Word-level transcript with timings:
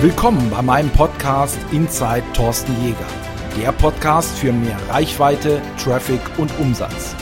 Willkommen 0.00 0.48
bei 0.48 0.62
meinem 0.62 0.90
Podcast 0.90 1.58
Inside 1.72 2.22
Thorsten 2.32 2.72
Jäger. 2.84 3.08
Der 3.60 3.72
Podcast 3.72 4.38
für 4.38 4.52
mehr 4.52 4.78
Reichweite, 4.88 5.60
Traffic 5.76 6.20
und 6.38 6.56
Umsatz. 6.60 7.16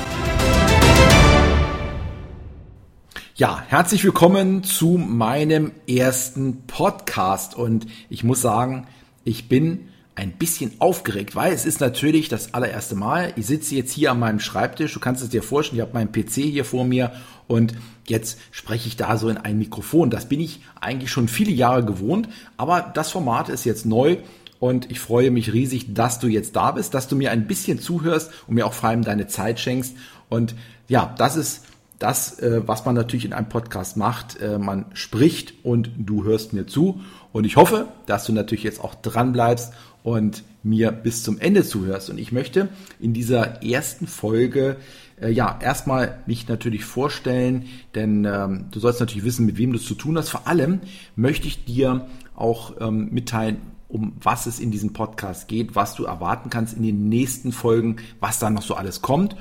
Ja, 3.35 3.65
herzlich 3.67 4.05
willkommen 4.05 4.63
zu 4.63 4.99
meinem 4.99 5.73
ersten 5.89 6.67
Podcast 6.67 7.55
und 7.55 7.87
ich 8.11 8.25
muss 8.25 8.43
sagen, 8.43 8.87
ich 9.25 9.49
bin 9.49 9.89
ein 10.15 10.33
bisschen 10.33 10.73
aufgeregt, 10.79 11.35
weil 11.35 11.55
es 11.55 11.65
ist 11.65 11.81
natürlich 11.81 12.29
das 12.29 12.53
allererste 12.53 12.95
Mal. 12.95 13.33
Ich 13.37 13.47
sitze 13.47 13.75
jetzt 13.75 13.93
hier 13.93 14.11
an 14.11 14.19
meinem 14.19 14.41
Schreibtisch. 14.41 14.93
Du 14.93 15.01
kannst 15.01 15.23
es 15.23 15.31
dir 15.31 15.43
vorstellen, 15.43 15.79
ich 15.79 15.83
habe 15.83 15.95
meinen 15.95 16.13
PC 16.13 16.43
hier 16.43 16.67
vor 16.67 16.85
mir 16.85 17.13
und 17.49 17.75
jetzt 18.07 18.39
spreche 18.51 18.89
ich 18.89 18.97
da 18.97 19.17
so 19.17 19.29
in 19.29 19.37
ein 19.37 19.59
Mikrofon. 19.59 20.11
Das 20.11 20.29
bin 20.29 20.41
ich 20.41 20.63
eigentlich 20.81 21.11
schon 21.11 21.29
viele 21.29 21.53
Jahre 21.53 21.85
gewohnt, 21.85 22.29
aber 22.57 22.91
das 22.95 23.11
Format 23.11 23.49
ist 23.49 23.65
jetzt 23.65 23.87
neu 23.87 24.19
und 24.59 24.91
ich 24.91 25.01
freue 25.01 25.31
mich 25.31 25.53
riesig, 25.53 25.95
dass 25.95 26.19
du 26.19 26.29
jetzt 26.29 26.57
da 26.57 26.73
bist, 26.73 26.95
dass 26.95 27.09
du 27.09 27.17
mir 27.17 27.31
ein 27.31 27.47
bisschen 27.47 27.81
zuhörst 27.81 28.31
und 28.47 28.55
mir 28.55 28.67
auch 28.67 28.73
vor 28.73 28.89
allem 28.89 29.05
deine 29.05 29.27
Zeit 29.27 29.61
schenkst. 29.61 29.95
Und 30.29 30.55
ja, 30.89 31.15
das 31.19 31.37
ist 31.37 31.65
das, 31.99 32.39
äh, 32.41 32.63
was 32.67 32.85
man 32.85 32.95
natürlich 32.95 33.25
in 33.25 33.33
einem 33.33 33.49
Podcast 33.49 33.97
macht. 33.97 34.41
Äh, 34.41 34.59
man 34.59 34.87
spricht 34.95 35.55
und 35.63 35.91
du 35.97 36.25
hörst 36.25 36.53
mir 36.53 36.67
zu. 36.67 37.01
Und 37.33 37.45
ich 37.45 37.57
hoffe, 37.57 37.89
dass 38.07 38.25
du 38.25 38.33
natürlich 38.33 38.65
jetzt 38.65 38.83
auch 38.83 38.95
dran 38.95 39.33
bleibst 39.33 39.73
und 40.03 40.43
mir 40.63 40.91
bis 40.91 41.23
zum 41.23 41.39
Ende 41.39 41.65
zuhörst. 41.65 42.11
Und 42.11 42.19
ich 42.19 42.33
möchte 42.33 42.69
in 42.99 43.13
dieser 43.13 43.63
ersten 43.63 44.07
Folge 44.07 44.77
äh, 45.21 45.31
ja 45.31 45.59
erstmal 45.61 46.23
mich 46.27 46.49
natürlich 46.49 46.85
vorstellen, 46.85 47.67
denn 47.95 48.25
ähm, 48.25 48.67
du 48.71 48.81
sollst 48.81 49.01
natürlich 49.01 49.25
wissen, 49.25 49.47
mit 49.47 49.59
wem 49.59 49.73
du 49.73 49.79
es 49.79 49.87
zu 49.87 49.95
tun 49.95 50.17
hast. 50.19 50.29
Vor 50.29 50.47
allem 50.47 50.81
möchte 51.15 51.49
ich 51.49 51.65
dir 51.65 52.07
auch 52.35 52.75
ähm, 52.81 53.09
mitteilen, 53.11 53.59
um 53.89 54.15
was 54.21 54.47
es 54.47 54.59
in 54.59 54.71
diesem 54.71 54.93
Podcast 54.93 55.49
geht, 55.49 55.75
was 55.75 55.95
du 55.95 56.05
erwarten 56.05 56.51
kannst 56.51 56.77
in 56.77 56.83
den 56.83 57.09
nächsten 57.09 57.53
Folgen, 57.53 57.97
was 58.21 58.39
da 58.39 58.51
noch 58.51 58.63
so 58.63 58.75
alles 58.75 59.01
kommt. 59.01 59.37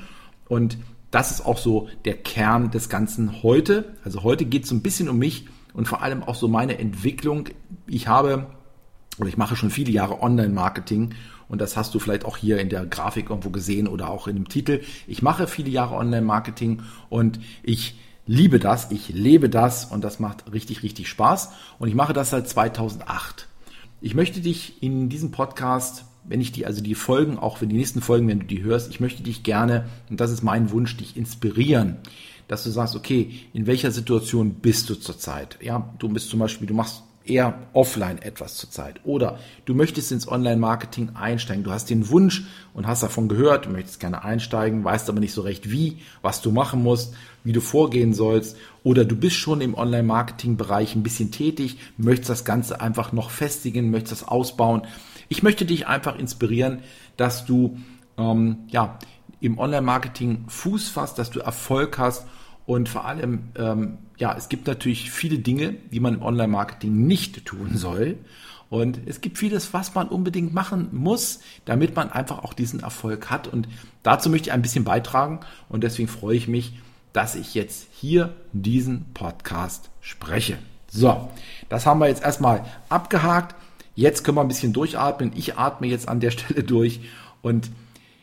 Und 0.48 0.78
das 1.10 1.30
ist 1.30 1.44
auch 1.44 1.58
so 1.58 1.88
der 2.04 2.14
Kern 2.14 2.70
des 2.70 2.88
Ganzen 2.88 3.42
heute. 3.42 3.96
Also 4.04 4.22
heute 4.22 4.44
geht 4.44 4.64
es 4.64 4.68
so 4.68 4.74
ein 4.74 4.82
bisschen 4.82 5.08
um 5.08 5.18
mich 5.18 5.46
und 5.72 5.88
vor 5.88 6.02
allem 6.02 6.22
auch 6.22 6.34
so 6.34 6.48
meine 6.48 6.78
Entwicklung. 6.78 7.48
Ich 7.86 8.08
habe 8.08 8.46
oder 9.18 9.28
ich 9.28 9.36
mache 9.36 9.56
schon 9.56 9.70
viele 9.70 9.90
Jahre 9.90 10.22
Online-Marketing 10.22 11.14
und 11.48 11.60
das 11.60 11.76
hast 11.76 11.94
du 11.94 11.98
vielleicht 11.98 12.24
auch 12.24 12.36
hier 12.36 12.58
in 12.58 12.68
der 12.68 12.86
Grafik 12.86 13.30
irgendwo 13.30 13.50
gesehen 13.50 13.88
oder 13.88 14.10
auch 14.10 14.26
in 14.26 14.36
dem 14.36 14.48
Titel. 14.48 14.80
Ich 15.06 15.22
mache 15.22 15.46
viele 15.46 15.70
Jahre 15.70 15.94
Online-Marketing 15.96 16.82
und 17.08 17.38
ich 17.62 17.98
liebe 18.26 18.58
das, 18.58 18.90
ich 18.90 19.08
lebe 19.10 19.48
das 19.48 19.84
und 19.84 20.02
das 20.02 20.18
macht 20.18 20.52
richtig, 20.52 20.82
richtig 20.82 21.08
Spaß 21.08 21.50
und 21.78 21.88
ich 21.88 21.94
mache 21.94 22.12
das 22.12 22.30
seit 22.30 22.48
2008. 22.48 23.48
Ich 24.00 24.14
möchte 24.14 24.40
dich 24.40 24.82
in 24.82 25.08
diesem 25.08 25.30
Podcast 25.30 26.04
wenn 26.28 26.40
ich 26.40 26.52
die, 26.52 26.66
also 26.66 26.82
die 26.82 26.94
Folgen, 26.94 27.38
auch 27.38 27.60
wenn 27.60 27.68
die 27.68 27.76
nächsten 27.76 28.00
Folgen, 28.00 28.28
wenn 28.28 28.40
du 28.40 28.46
die 28.46 28.62
hörst, 28.62 28.90
ich 28.90 29.00
möchte 29.00 29.22
dich 29.22 29.42
gerne, 29.42 29.86
und 30.10 30.20
das 30.20 30.30
ist 30.30 30.42
mein 30.42 30.70
Wunsch, 30.70 30.96
dich 30.96 31.16
inspirieren, 31.16 31.96
dass 32.48 32.64
du 32.64 32.70
sagst, 32.70 32.94
okay, 32.94 33.30
in 33.52 33.66
welcher 33.66 33.90
Situation 33.90 34.54
bist 34.54 34.88
du 34.88 34.94
zurzeit? 34.94 35.58
Ja, 35.60 35.92
du 35.98 36.08
bist 36.08 36.28
zum 36.28 36.40
Beispiel, 36.40 36.66
du 36.66 36.74
machst 36.74 37.02
eher 37.28 37.58
offline 37.72 38.20
etwas 38.20 38.56
zurzeit. 38.56 39.00
Oder 39.04 39.38
du 39.64 39.74
möchtest 39.74 40.12
ins 40.12 40.28
Online-Marketing 40.28 41.10
einsteigen. 41.14 41.64
Du 41.64 41.70
hast 41.70 41.90
den 41.90 42.08
Wunsch 42.10 42.44
und 42.74 42.86
hast 42.86 43.02
davon 43.02 43.28
gehört, 43.28 43.66
du 43.66 43.70
möchtest 43.70 44.00
gerne 44.00 44.24
einsteigen, 44.24 44.84
weißt 44.84 45.08
aber 45.08 45.20
nicht 45.20 45.32
so 45.32 45.42
recht 45.42 45.70
wie, 45.70 45.98
was 46.22 46.42
du 46.42 46.50
machen 46.50 46.82
musst, 46.82 47.14
wie 47.44 47.52
du 47.52 47.60
vorgehen 47.60 48.14
sollst. 48.14 48.56
Oder 48.82 49.04
du 49.04 49.16
bist 49.16 49.36
schon 49.36 49.60
im 49.60 49.74
Online-Marketing-Bereich 49.74 50.94
ein 50.94 51.02
bisschen 51.02 51.30
tätig, 51.30 51.78
möchtest 51.96 52.30
das 52.30 52.44
Ganze 52.44 52.80
einfach 52.80 53.12
noch 53.12 53.30
festigen, 53.30 53.90
möchtest 53.90 54.22
das 54.22 54.28
ausbauen. 54.28 54.82
Ich 55.28 55.42
möchte 55.42 55.64
dich 55.64 55.86
einfach 55.86 56.18
inspirieren, 56.18 56.80
dass 57.16 57.44
du 57.44 57.78
ähm, 58.18 58.58
ja, 58.68 58.98
im 59.40 59.58
Online-Marketing 59.58 60.44
Fuß 60.48 60.88
fasst, 60.88 61.18
dass 61.18 61.30
du 61.30 61.40
Erfolg 61.40 61.98
hast 61.98 62.26
und 62.66 62.88
vor 62.88 63.04
allem, 63.04 63.50
ähm, 63.56 63.98
ja, 64.18 64.34
es 64.36 64.48
gibt 64.48 64.66
natürlich 64.66 65.10
viele 65.10 65.38
Dinge, 65.38 65.74
die 65.92 66.00
man 66.00 66.14
im 66.14 66.22
Online-Marketing 66.22 67.06
nicht 67.06 67.46
tun 67.46 67.76
soll. 67.76 68.18
Und 68.68 68.98
es 69.06 69.20
gibt 69.20 69.38
vieles, 69.38 69.72
was 69.72 69.94
man 69.94 70.08
unbedingt 70.08 70.52
machen 70.52 70.88
muss, 70.90 71.38
damit 71.64 71.94
man 71.94 72.10
einfach 72.10 72.42
auch 72.42 72.52
diesen 72.52 72.80
Erfolg 72.80 73.30
hat. 73.30 73.46
Und 73.46 73.68
dazu 74.02 74.28
möchte 74.28 74.48
ich 74.48 74.52
ein 74.52 74.62
bisschen 74.62 74.82
beitragen. 74.82 75.40
Und 75.68 75.84
deswegen 75.84 76.08
freue 76.08 76.36
ich 76.36 76.48
mich, 76.48 76.72
dass 77.12 77.36
ich 77.36 77.54
jetzt 77.54 77.86
hier 77.92 78.34
diesen 78.52 79.12
Podcast 79.14 79.88
spreche. 80.00 80.58
So, 80.88 81.30
das 81.68 81.86
haben 81.86 82.00
wir 82.00 82.08
jetzt 82.08 82.24
erstmal 82.24 82.64
abgehakt. 82.88 83.54
Jetzt 83.94 84.24
können 84.24 84.36
wir 84.36 84.42
ein 84.42 84.48
bisschen 84.48 84.72
durchatmen. 84.72 85.30
Ich 85.36 85.56
atme 85.56 85.86
jetzt 85.86 86.08
an 86.08 86.18
der 86.18 86.30
Stelle 86.32 86.64
durch. 86.64 87.00
Und 87.42 87.70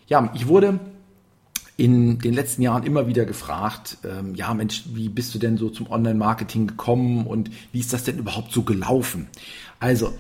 ja, 0.08 0.30
ich 0.34 0.48
wurde 0.48 0.82
in 1.76 2.20
den 2.20 2.34
letzten 2.34 2.62
Jahren 2.62 2.84
immer 2.84 3.08
wieder 3.08 3.26
gefragt, 3.26 3.98
ähm, 4.04 4.36
ja 4.36 4.54
Mensch, 4.54 4.84
wie 4.94 5.10
bist 5.10 5.34
du 5.34 5.40
denn 5.40 5.58
so 5.58 5.70
zum 5.70 5.90
Online-Marketing 5.90 6.68
gekommen 6.68 7.26
und 7.26 7.50
wie 7.72 7.80
ist 7.80 7.94
das 7.94 8.04
denn 8.04 8.20
überhaupt 8.20 8.52
so 8.52 8.64
gelaufen? 8.64 9.28
Also, 9.80 10.14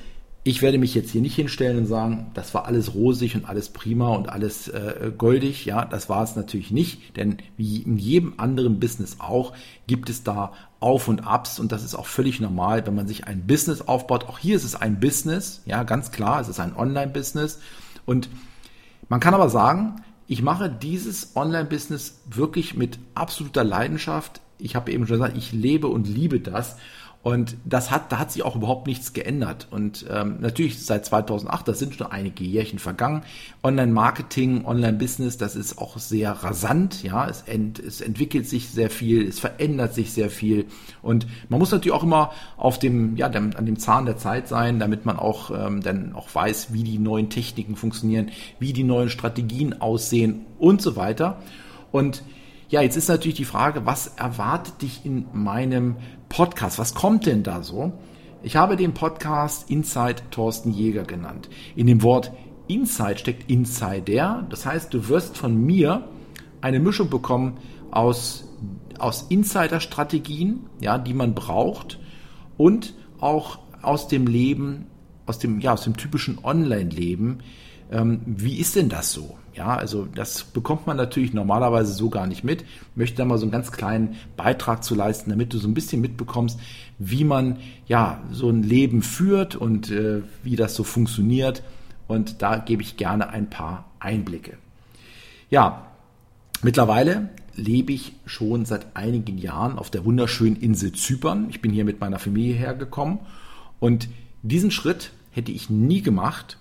ich 0.46 0.62
werde 0.62 0.78
mich 0.78 0.94
jetzt 0.94 1.12
hier 1.12 1.22
nicht 1.22 1.36
hinstellen 1.36 1.78
und 1.78 1.86
sagen, 1.86 2.32
das 2.34 2.54
war 2.54 2.66
alles 2.66 2.94
rosig 2.96 3.36
und 3.36 3.46
alles 3.46 3.70
prima 3.70 4.10
und 4.10 4.28
alles 4.28 4.68
äh, 4.68 5.12
goldig. 5.18 5.64
Ja, 5.64 5.86
das 5.86 6.10
war 6.10 6.22
es 6.22 6.36
natürlich 6.36 6.70
nicht, 6.70 7.16
denn 7.16 7.38
wie 7.56 7.78
in 7.78 7.98
jedem 7.98 8.34
anderen 8.38 8.78
Business 8.80 9.18
auch, 9.20 9.54
gibt 9.88 10.10
es 10.10 10.24
da 10.24 10.52
Auf 10.82 11.08
und 11.08 11.26
Abs 11.26 11.60
und 11.60 11.72
das 11.72 11.84
ist 11.84 11.96
auch 11.96 12.08
völlig 12.08 12.42
normal, 12.42 12.86
wenn 12.86 12.96
man 12.96 13.08
sich 13.08 13.26
ein 13.26 13.48
Business 13.48 13.82
aufbaut. 13.82 14.26
Auch 14.28 14.38
hier 14.38 14.58
ist 14.58 14.66
es 14.66 14.76
ein 14.76 15.00
Business, 15.00 15.62
ja, 15.66 15.84
ganz 15.84 16.12
klar, 16.12 16.42
es 16.42 16.50
ist 16.50 16.60
ein 16.60 16.76
Online-Business 16.76 17.60
und 18.06 18.28
man 19.08 19.22
kann 19.22 19.34
aber 19.34 19.50
sagen, 19.50 19.96
ich 20.28 20.42
mache 20.42 20.70
dieses 20.70 21.36
Online-Business 21.36 22.22
wirklich 22.26 22.76
mit 22.76 23.00
absoluter 23.14 23.64
Leidenschaft. 23.64 24.42
Ich 24.58 24.76
habe 24.76 24.92
eben 24.92 25.06
schon 25.06 25.18
gesagt, 25.18 25.38
ich 25.38 25.52
lebe 25.52 25.88
und 25.88 26.08
liebe 26.08 26.40
das. 26.40 26.78
Und 27.24 27.56
das 27.64 27.90
hat, 27.90 28.12
da 28.12 28.20
hat 28.20 28.34
sich 28.34 28.44
auch 28.44 28.58
überhaupt 28.58 28.86
nichts 28.86 29.14
geändert. 29.14 29.68
Und 29.72 30.06
ähm, 30.12 30.40
natürlich 30.42 30.86
seit 30.86 31.06
2008, 31.06 31.66
das 31.70 31.80
sind 31.80 31.96
schon 31.96 32.08
einige 32.08 32.44
Jährchen 32.44 32.80
vergangen. 32.80 33.24
Online-Marketing, 33.64 34.66
Online-Business, 34.66 35.38
das 35.38 35.56
ist 35.56 35.78
auch 35.78 35.98
sehr 35.98 36.32
rasant. 36.32 37.02
Ja, 37.02 37.26
es, 37.30 37.44
ent, 37.44 37.80
es 37.80 38.02
entwickelt 38.02 38.50
sich 38.50 38.68
sehr 38.68 38.90
viel, 38.90 39.26
es 39.26 39.40
verändert 39.40 39.94
sich 39.94 40.12
sehr 40.12 40.30
viel. 40.30 40.66
Und 41.02 41.26
man 41.48 41.60
muss 41.60 41.72
natürlich 41.72 41.96
auch 41.96 42.04
immer 42.04 42.32
auf 42.58 42.78
dem, 42.78 43.16
ja, 43.16 43.30
dem, 43.30 43.56
an 43.56 43.66
dem 43.66 43.80
Zahn 43.80 44.06
der 44.06 44.18
Zeit 44.18 44.50
sein, 44.50 44.80
damit 44.80 45.06
man 45.06 45.18
auch 45.18 45.50
ähm, 45.50 45.80
dann 45.82 46.14
auch 46.16 46.28
weiß, 46.36 46.74
wie 46.74 46.84
die 46.84 47.00
neuen 47.00 47.30
Techniken 47.30 47.78
funktionieren, 47.78 48.32
wie 48.60 48.74
die 48.74 48.84
neuen 48.84 49.10
Strategien 49.10 49.80
aussehen 49.80 50.46
und 50.60 50.82
so 50.82 50.98
weiter. 50.98 51.42
Und 51.94 52.22
ja, 52.74 52.82
jetzt 52.82 52.98
ist 52.98 53.08
natürlich 53.08 53.38
die 53.38 53.46
Frage, 53.46 53.86
was 53.86 54.08
erwartet 54.16 54.82
dich 54.82 55.06
in 55.06 55.28
meinem 55.32 55.98
Podcast? 56.28 56.80
Was 56.80 56.96
kommt 56.96 57.28
denn 57.28 57.44
da 57.44 57.62
so? 57.62 57.94
Ich 58.42 58.56
habe 58.56 58.78
den 58.78 58.96
Podcast 58.96 59.70
Inside 59.70 60.24
Thorsten 60.32 60.72
Jäger 60.72 61.04
genannt. 61.04 61.50
In 61.76 61.86
dem 61.86 62.02
Wort 62.02 62.32
Inside 62.68 63.20
steckt 63.20 63.48
Insider. 63.48 64.48
Das 64.50 64.66
heißt, 64.66 64.92
du 64.92 65.08
wirst 65.08 65.38
von 65.38 65.56
mir 65.56 66.08
eine 66.62 66.80
Mischung 66.80 67.12
bekommen 67.12 67.60
aus, 67.92 68.50
aus 68.98 69.28
Insider-Strategien, 69.30 70.62
ja, 70.82 70.98
die 70.98 71.14
man 71.14 71.36
braucht 71.36 72.00
und 72.58 72.96
auch 73.20 73.60
aus 73.84 74.08
dem 74.08 74.26
Leben, 74.26 74.88
aus 75.28 75.38
dem, 75.38 75.60
ja, 75.60 75.74
aus 75.74 75.84
dem 75.84 75.96
typischen 75.96 76.44
Online-Leben. 76.44 77.44
Ähm, 77.92 78.22
wie 78.26 78.58
ist 78.58 78.76
denn 78.76 78.90
das 78.90 79.12
so? 79.12 79.38
Ja, 79.56 79.76
also 79.76 80.06
das 80.06 80.44
bekommt 80.46 80.88
man 80.88 80.98
natürlich 80.98 81.34
normalerweise 81.34 81.94
so 81.94 82.10
gar 82.10 82.26
nicht 82.26 82.44
mit. 82.44 82.64
Ich 82.64 82.96
möchte 82.96 83.18
da 83.18 83.26
mal 83.26 83.38
so 83.38 83.44
einen 83.44 83.52
ganz 83.52 83.72
kleinen 83.72 84.16
Beitrag 84.36 84.84
zu 84.84 84.96
leisten, 84.96 85.30
damit 85.30 85.54
du 85.54 85.60
so 85.60 85.68
ein 85.68 85.76
bisschen 85.76 86.02
mitbekommst, 86.02 86.60
wie 86.98 87.24
man 87.24 87.58
ja 87.86 88.22
so 88.32 88.50
ein 88.50 88.64
Leben 88.64 89.04
führt 89.04 89.56
und 89.56 89.92
äh, 89.92 90.24
wie 90.42 90.56
das 90.56 90.74
so 90.74 90.84
funktioniert. 90.84 91.64
Und 92.08 92.42
da 92.42 92.58
gebe 92.58 92.82
ich 92.82 92.98
gerne 92.98 93.30
ein 93.30 93.50
paar 93.50 93.86
Einblicke. 94.00 94.58
Ja, 95.52 95.86
mittlerweile 96.64 97.30
lebe 97.56 97.94
ich 97.94 98.14
schon 98.26 98.66
seit 98.66 98.96
einigen 98.96 99.38
Jahren 99.38 99.78
auf 99.78 99.92
der 99.92 100.04
wunderschönen 100.04 100.56
Insel 100.56 100.94
Zypern. 100.94 101.48
Ich 101.52 101.62
bin 101.62 101.72
hier 101.72 101.86
mit 101.86 102.00
meiner 102.00 102.18
Familie 102.18 102.56
hergekommen 102.56 103.20
und 103.80 104.10
diesen 104.42 104.72
Schritt 104.72 105.12
hätte 105.30 105.52
ich 105.52 105.70
nie 105.70 106.02
gemacht, 106.02 106.58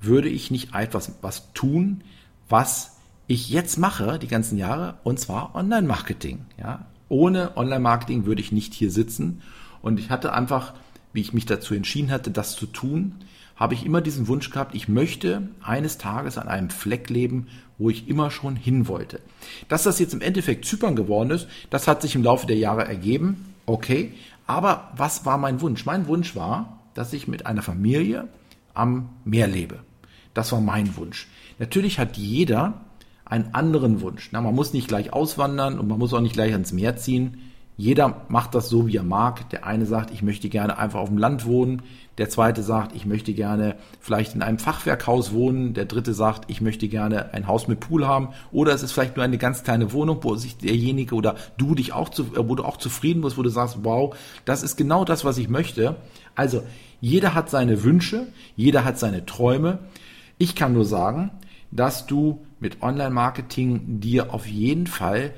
würde 0.00 0.28
ich 0.28 0.50
nicht 0.50 0.74
etwas 0.74 1.12
was 1.22 1.52
tun, 1.54 2.02
was 2.48 2.96
ich 3.26 3.48
jetzt 3.50 3.78
mache, 3.78 4.18
die 4.18 4.28
ganzen 4.28 4.56
Jahre, 4.58 4.98
und 5.02 5.18
zwar 5.18 5.54
Online-Marketing. 5.54 6.46
Ja? 6.58 6.86
Ohne 7.08 7.56
Online-Marketing 7.56 8.24
würde 8.24 8.40
ich 8.40 8.52
nicht 8.52 8.74
hier 8.74 8.90
sitzen. 8.90 9.42
Und 9.82 9.98
ich 9.98 10.10
hatte 10.10 10.32
einfach, 10.32 10.74
wie 11.12 11.20
ich 11.20 11.32
mich 11.32 11.46
dazu 11.46 11.74
entschieden 11.74 12.10
hatte, 12.10 12.30
das 12.30 12.56
zu 12.56 12.66
tun, 12.66 13.16
habe 13.56 13.74
ich 13.74 13.86
immer 13.86 14.00
diesen 14.00 14.28
Wunsch 14.28 14.50
gehabt, 14.50 14.74
ich 14.74 14.86
möchte 14.86 15.48
eines 15.62 15.96
Tages 15.98 16.36
an 16.36 16.48
einem 16.48 16.70
Fleck 16.70 17.08
leben, 17.08 17.46
wo 17.78 17.90
ich 17.90 18.06
immer 18.06 18.30
schon 18.30 18.54
hin 18.54 18.86
wollte. 18.86 19.20
Dass 19.68 19.82
das 19.82 19.98
jetzt 19.98 20.14
im 20.14 20.20
Endeffekt 20.20 20.66
Zypern 20.66 20.94
geworden 20.94 21.30
ist, 21.30 21.48
das 21.70 21.88
hat 21.88 22.02
sich 22.02 22.14
im 22.14 22.22
Laufe 22.22 22.46
der 22.46 22.56
Jahre 22.56 22.86
ergeben. 22.86 23.54
Okay. 23.64 24.12
Aber 24.46 24.92
was 24.96 25.24
war 25.24 25.38
mein 25.38 25.60
Wunsch? 25.60 25.86
Mein 25.86 26.06
Wunsch 26.06 26.36
war, 26.36 26.80
dass 26.94 27.12
ich 27.12 27.26
mit 27.26 27.46
einer 27.46 27.62
Familie 27.62 28.28
am 28.74 29.08
Meer 29.24 29.48
lebe. 29.48 29.80
Das 30.34 30.52
war 30.52 30.60
mein 30.60 30.96
Wunsch. 30.96 31.26
Natürlich 31.58 31.98
hat 31.98 32.16
jeder 32.16 32.84
einen 33.24 33.54
anderen 33.54 34.00
Wunsch. 34.00 34.28
Na, 34.32 34.40
man 34.40 34.54
muss 34.54 34.72
nicht 34.72 34.88
gleich 34.88 35.12
auswandern 35.12 35.78
und 35.78 35.88
man 35.88 35.98
muss 35.98 36.14
auch 36.14 36.20
nicht 36.20 36.34
gleich 36.34 36.52
ans 36.52 36.72
Meer 36.72 36.96
ziehen. 36.96 37.38
Jeder 37.78 38.22
macht 38.28 38.54
das 38.54 38.70
so, 38.70 38.86
wie 38.86 38.96
er 38.96 39.02
mag. 39.02 39.50
Der 39.50 39.66
eine 39.66 39.84
sagt, 39.84 40.10
ich 40.10 40.22
möchte 40.22 40.48
gerne 40.48 40.78
einfach 40.78 41.00
auf 41.00 41.10
dem 41.10 41.18
Land 41.18 41.44
wohnen. 41.44 41.82
Der 42.16 42.30
zweite 42.30 42.62
sagt, 42.62 42.96
ich 42.96 43.04
möchte 43.04 43.34
gerne 43.34 43.76
vielleicht 44.00 44.34
in 44.34 44.40
einem 44.40 44.58
Fachwerkhaus 44.58 45.34
wohnen. 45.34 45.74
Der 45.74 45.84
dritte 45.84 46.14
sagt, 46.14 46.50
ich 46.50 46.62
möchte 46.62 46.88
gerne 46.88 47.34
ein 47.34 47.46
Haus 47.46 47.68
mit 47.68 47.80
Pool 47.80 48.06
haben. 48.06 48.28
Oder 48.50 48.72
es 48.72 48.82
ist 48.82 48.92
vielleicht 48.92 49.16
nur 49.16 49.24
eine 49.24 49.36
ganz 49.36 49.62
kleine 49.62 49.92
Wohnung, 49.92 50.18
wo 50.22 50.36
sich 50.36 50.56
derjenige 50.56 51.14
oder 51.14 51.34
du 51.58 51.74
dich 51.74 51.92
auch, 51.92 52.08
zu, 52.08 52.34
wo 52.34 52.54
du 52.54 52.64
auch 52.64 52.78
zufrieden 52.78 53.20
bist, 53.20 53.36
wo 53.36 53.42
du 53.42 53.50
sagst, 53.50 53.80
wow, 53.82 54.16
das 54.46 54.62
ist 54.62 54.76
genau 54.76 55.04
das, 55.04 55.26
was 55.26 55.36
ich 55.36 55.50
möchte. 55.50 55.96
Also, 56.34 56.62
jeder 57.02 57.34
hat 57.34 57.50
seine 57.50 57.84
Wünsche, 57.84 58.28
jeder 58.56 58.86
hat 58.86 58.98
seine 58.98 59.26
Träume. 59.26 59.80
Ich 60.38 60.54
kann 60.54 60.72
nur 60.72 60.86
sagen, 60.86 61.30
dass 61.76 62.06
du 62.06 62.44
mit 62.58 62.82
Online-Marketing 62.82 64.00
dir 64.00 64.32
auf 64.32 64.46
jeden 64.46 64.86
Fall 64.86 65.34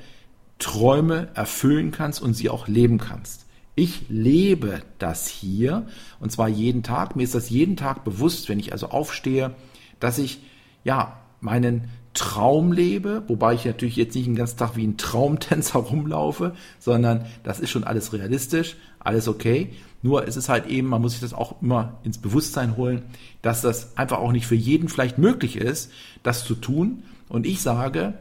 Träume 0.57 1.29
erfüllen 1.35 1.91
kannst 1.91 2.21
und 2.21 2.33
sie 2.33 2.49
auch 2.49 2.67
leben 2.67 2.97
kannst. 2.97 3.45
Ich 3.75 4.09
lebe 4.09 4.81
das 4.97 5.27
hier 5.27 5.87
und 6.19 6.31
zwar 6.31 6.49
jeden 6.49 6.83
Tag. 6.83 7.15
Mir 7.15 7.23
ist 7.23 7.35
das 7.35 7.49
jeden 7.49 7.77
Tag 7.77 8.03
bewusst, 8.03 8.49
wenn 8.49 8.59
ich 8.59 8.73
also 8.73 8.89
aufstehe, 8.89 9.55
dass 9.99 10.17
ich 10.17 10.41
ja 10.83 11.19
meinen 11.39 11.89
Traum 12.13 12.71
lebe, 12.71 13.23
wobei 13.27 13.53
ich 13.53 13.65
natürlich 13.65 13.95
jetzt 13.95 14.15
nicht 14.15 14.27
den 14.27 14.35
ganzen 14.35 14.57
Tag 14.57 14.75
wie 14.75 14.85
ein 14.85 14.97
Traumtänzer 14.97 15.79
rumlaufe, 15.79 16.53
sondern 16.79 17.25
das 17.43 17.59
ist 17.59 17.69
schon 17.69 17.83
alles 17.83 18.13
realistisch, 18.13 18.77
alles 18.99 19.27
okay. 19.27 19.69
Nur 20.01 20.25
ist 20.25 20.37
es 20.37 20.49
halt 20.49 20.67
eben, 20.67 20.87
man 20.87 21.01
muss 21.01 21.11
sich 21.11 21.21
das 21.21 21.33
auch 21.33 21.61
immer 21.61 21.99
ins 22.03 22.17
Bewusstsein 22.17 22.77
holen, 22.77 23.03
dass 23.41 23.61
das 23.61 23.97
einfach 23.97 24.19
auch 24.19 24.31
nicht 24.31 24.47
für 24.47 24.55
jeden 24.55 24.89
vielleicht 24.89 25.17
möglich 25.17 25.57
ist, 25.57 25.91
das 26.23 26.45
zu 26.45 26.55
tun. 26.55 27.03
Und 27.27 27.45
ich 27.45 27.61
sage, 27.61 28.13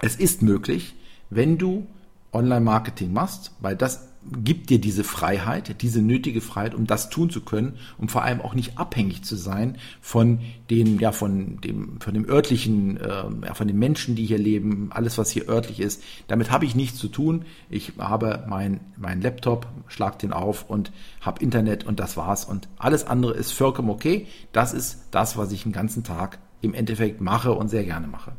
es 0.00 0.16
ist 0.16 0.42
möglich, 0.42 0.94
wenn 1.28 1.58
du 1.58 1.86
Online-Marketing 2.32 3.12
machst, 3.12 3.52
weil 3.60 3.76
das 3.76 4.08
gibt 4.32 4.70
dir 4.70 4.80
diese 4.80 5.04
Freiheit, 5.04 5.82
diese 5.82 6.02
nötige 6.02 6.40
Freiheit, 6.40 6.74
um 6.74 6.86
das 6.86 7.10
tun 7.10 7.30
zu 7.30 7.40
können, 7.40 7.78
um 7.98 8.08
vor 8.08 8.22
allem 8.22 8.40
auch 8.40 8.54
nicht 8.54 8.78
abhängig 8.78 9.22
zu 9.22 9.36
sein 9.36 9.78
von 10.00 10.40
den, 10.70 10.98
ja, 10.98 11.12
von 11.12 11.60
dem, 11.60 12.00
von 12.00 12.14
dem 12.14 12.28
örtlichen, 12.28 12.96
äh, 12.96 13.24
ja, 13.46 13.54
von 13.54 13.68
den 13.68 13.78
Menschen, 13.78 14.16
die 14.16 14.26
hier 14.26 14.38
leben, 14.38 14.90
alles, 14.90 15.18
was 15.18 15.30
hier 15.30 15.48
örtlich 15.48 15.80
ist. 15.80 16.02
Damit 16.28 16.50
habe 16.50 16.64
ich 16.64 16.74
nichts 16.74 16.98
zu 16.98 17.08
tun. 17.08 17.44
Ich 17.70 17.92
habe 17.98 18.44
mein, 18.48 18.80
mein 18.96 19.20
Laptop, 19.20 19.66
schlag 19.88 20.18
den 20.18 20.32
auf 20.32 20.68
und 20.68 20.92
habe 21.20 21.42
Internet 21.42 21.84
und 21.84 22.00
das 22.00 22.16
war's. 22.16 22.44
Und 22.44 22.68
alles 22.78 23.06
andere 23.06 23.34
ist 23.34 23.52
vollkommen 23.52 23.90
okay. 23.90 24.26
Das 24.52 24.72
ist 24.72 25.06
das, 25.10 25.36
was 25.36 25.52
ich 25.52 25.62
den 25.62 25.72
ganzen 25.72 26.04
Tag 26.04 26.38
im 26.62 26.74
Endeffekt 26.74 27.20
mache 27.20 27.52
und 27.52 27.68
sehr 27.68 27.84
gerne 27.84 28.06
mache. 28.06 28.32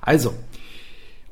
Also, 0.00 0.34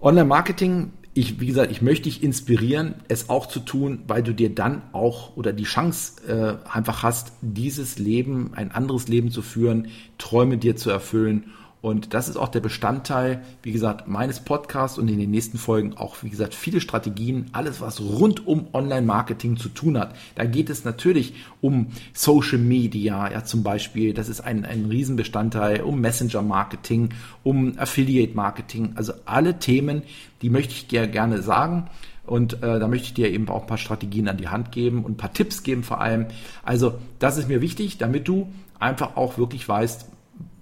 Online-Marketing 0.00 0.92
ich, 1.12 1.40
wie 1.40 1.46
gesagt, 1.46 1.72
ich 1.72 1.82
möchte 1.82 2.04
dich 2.04 2.22
inspirieren, 2.22 2.94
es 3.08 3.28
auch 3.28 3.46
zu 3.46 3.60
tun, 3.60 4.02
weil 4.06 4.22
du 4.22 4.32
dir 4.32 4.54
dann 4.54 4.82
auch 4.92 5.36
oder 5.36 5.52
die 5.52 5.64
Chance 5.64 6.22
äh, 6.28 6.68
einfach 6.70 7.02
hast, 7.02 7.32
dieses 7.42 7.98
Leben, 7.98 8.52
ein 8.54 8.70
anderes 8.70 9.08
Leben 9.08 9.30
zu 9.30 9.42
führen, 9.42 9.88
Träume 10.18 10.56
dir 10.56 10.76
zu 10.76 10.90
erfüllen 10.90 11.50
und 11.82 12.12
das 12.12 12.28
ist 12.28 12.36
auch 12.36 12.48
der 12.48 12.60
Bestandteil, 12.60 13.42
wie 13.62 13.72
gesagt, 13.72 14.06
meines 14.06 14.40
Podcasts 14.40 14.98
und 14.98 15.08
in 15.08 15.18
den 15.18 15.30
nächsten 15.30 15.56
Folgen 15.56 15.96
auch, 15.96 16.22
wie 16.22 16.28
gesagt, 16.28 16.54
viele 16.54 16.80
Strategien, 16.80 17.46
alles 17.52 17.80
was 17.80 18.00
rund 18.00 18.46
um 18.46 18.66
Online-Marketing 18.74 19.56
zu 19.56 19.70
tun 19.70 19.98
hat. 19.98 20.14
Da 20.34 20.44
geht 20.44 20.68
es 20.68 20.84
natürlich 20.84 21.34
um 21.62 21.86
Social 22.12 22.58
Media, 22.58 23.30
ja, 23.32 23.44
zum 23.44 23.62
Beispiel. 23.62 24.12
Das 24.12 24.28
ist 24.28 24.42
ein, 24.42 24.66
ein 24.66 24.86
Riesenbestandteil, 24.86 25.80
um 25.80 26.00
Messenger-Marketing, 26.02 27.10
um 27.44 27.78
Affiliate-Marketing. 27.78 28.92
Also 28.96 29.14
alle 29.24 29.58
Themen, 29.58 30.02
die 30.42 30.50
möchte 30.50 30.74
ich 30.74 30.86
dir 30.86 31.06
gerne 31.06 31.40
sagen. 31.40 31.88
Und 32.26 32.62
äh, 32.62 32.78
da 32.78 32.88
möchte 32.88 33.06
ich 33.06 33.14
dir 33.14 33.30
eben 33.30 33.48
auch 33.48 33.62
ein 33.62 33.66
paar 33.66 33.78
Strategien 33.78 34.28
an 34.28 34.36
die 34.36 34.48
Hand 34.48 34.70
geben 34.70 35.02
und 35.02 35.12
ein 35.12 35.16
paar 35.16 35.32
Tipps 35.32 35.62
geben 35.62 35.82
vor 35.82 36.02
allem. 36.02 36.26
Also 36.62 36.98
das 37.18 37.38
ist 37.38 37.48
mir 37.48 37.62
wichtig, 37.62 37.96
damit 37.96 38.28
du 38.28 38.52
einfach 38.78 39.16
auch 39.16 39.38
wirklich 39.38 39.66
weißt, 39.66 40.06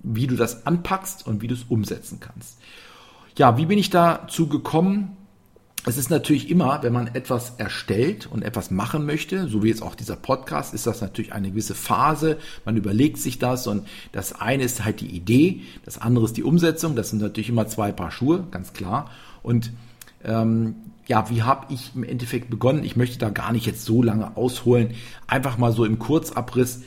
wie 0.03 0.27
du 0.27 0.37
das 0.37 0.67
anpackst 0.67 1.27
und 1.27 1.43
wie 1.43 1.49
du 1.49 1.55
es 1.55 1.65
umsetzen 1.65 2.21
kannst. 2.21 2.59
Ja, 3.37 3.57
wie 3.57 3.67
bin 3.67 3.79
ich 3.79 3.91
dazu 3.91 4.49
gekommen? 4.49 5.17
Es 5.87 5.97
ist 5.97 6.11
natürlich 6.11 6.51
immer, 6.51 6.83
wenn 6.83 6.93
man 6.93 7.07
etwas 7.07 7.55
erstellt 7.57 8.27
und 8.27 8.43
etwas 8.43 8.71
machen 8.71 9.07
möchte, 9.07 9.49
so 9.49 9.63
wie 9.63 9.69
jetzt 9.69 9.83
auch 9.83 9.95
dieser 9.95 10.17
Podcast, 10.17 10.75
ist 10.75 10.87
das 10.87 11.01
natürlich 11.01 11.33
eine 11.33 11.51
gewisse 11.51 11.75
Phase. 11.75 12.39
Man 12.65 12.77
überlegt 12.77 13.19
sich 13.19 13.39
das 13.39 13.67
und 13.67 13.87
das 14.13 14.39
eine 14.39 14.65
ist 14.65 14.85
halt 14.85 15.01
die 15.01 15.07
Idee, 15.07 15.63
das 15.85 15.99
andere 15.99 16.25
ist 16.25 16.37
die 16.37 16.43
Umsetzung. 16.43 16.97
Das 16.97 17.11
sind 17.11 17.23
natürlich 17.23 17.49
immer 17.49 17.69
zwei 17.69 17.93
Paar 17.93 18.11
Schuhe, 18.11 18.45
ganz 18.51 18.73
klar. 18.73 19.11
Und 19.43 19.73
ähm, 20.25 20.75
ja, 21.07 21.31
wie 21.31 21.43
habe 21.43 21.73
ich 21.73 21.93
im 21.95 22.05
Endeffekt 22.05 22.51
begonnen? 22.51 22.85
Ich 22.85 22.97
möchte 22.97 23.19
da 23.19 23.31
gar 23.31 23.53
nicht 23.53 23.65
jetzt 23.65 23.85
so 23.85 24.03
lange 24.03 24.37
ausholen. 24.37 24.91
Einfach 25.27 25.57
mal 25.57 25.73
so 25.73 25.85
im 25.85 25.99
Kurzabriss 25.99 26.83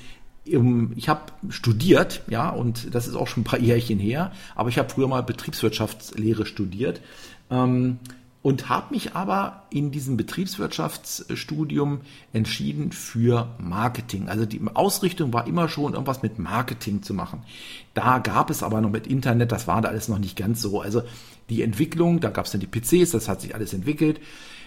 ich 0.96 1.10
habe 1.10 1.32
studiert, 1.50 2.22
ja, 2.28 2.50
und 2.50 2.94
das 2.94 3.08
ist 3.08 3.16
auch 3.16 3.28
schon 3.28 3.42
ein 3.42 3.46
paar 3.46 3.60
Jährchen 3.62 4.00
her, 4.00 4.32
aber 4.56 4.70
ich 4.70 4.78
habe 4.78 4.90
früher 4.90 5.08
mal 5.08 5.22
Betriebswirtschaftslehre 5.22 6.46
studiert 6.46 7.02
ähm, 7.50 8.00
und 8.42 8.70
habe 8.70 8.94
mich 8.94 9.16
aber 9.16 9.64
in 9.70 9.92
diesem 9.92 10.18
Betriebswirtschaftsstudium 10.18 12.02
entschieden 12.34 12.92
für 12.92 13.50
Marketing. 13.60 14.30
Also 14.30 14.46
die 14.46 14.62
Ausrichtung 14.74 15.32
war 15.32 15.46
immer 15.46 15.70
schon 15.70 15.94
irgendwas 15.94 16.24
mit 16.24 16.40
Marketing 16.40 17.04
zu 17.04 17.14
machen. 17.14 17.44
Da 17.94 18.18
gab 18.20 18.50
es 18.50 18.64
aber 18.64 18.82
noch 18.82 18.90
mit 18.90 19.06
Internet, 19.06 19.52
das 19.52 19.68
war 19.68 19.82
da 19.82 19.90
alles 19.90 20.08
noch 20.08 20.20
nicht 20.20 20.36
ganz 20.36 20.62
so. 20.62 20.82
Also 20.82 21.04
die 21.50 21.62
Entwicklung, 21.62 22.20
da 22.20 22.30
gab 22.30 22.46
es 22.46 22.52
dann 22.52 22.62
die 22.62 22.68
PCs, 22.68 23.12
das 23.12 23.28
hat 23.28 23.42
sich 23.42 23.54
alles 23.54 23.74
entwickelt. 23.74 24.20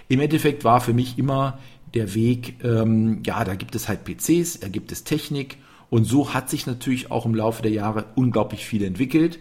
Im 0.08 0.20
Endeffekt 0.20 0.64
war 0.64 0.80
für 0.80 0.92
mich 0.92 1.18
immer 1.18 1.58
der 1.94 2.14
Weg, 2.14 2.62
ähm, 2.64 3.22
ja, 3.24 3.44
da 3.44 3.54
gibt 3.54 3.74
es 3.74 3.88
halt 3.88 4.04
PCs, 4.04 4.60
da 4.60 4.68
gibt 4.68 4.92
es 4.92 5.04
Technik 5.04 5.56
und 5.94 6.06
so 6.06 6.34
hat 6.34 6.50
sich 6.50 6.66
natürlich 6.66 7.12
auch 7.12 7.24
im 7.24 7.36
Laufe 7.36 7.62
der 7.62 7.70
Jahre 7.70 8.06
unglaublich 8.16 8.66
viel 8.66 8.82
entwickelt. 8.82 9.38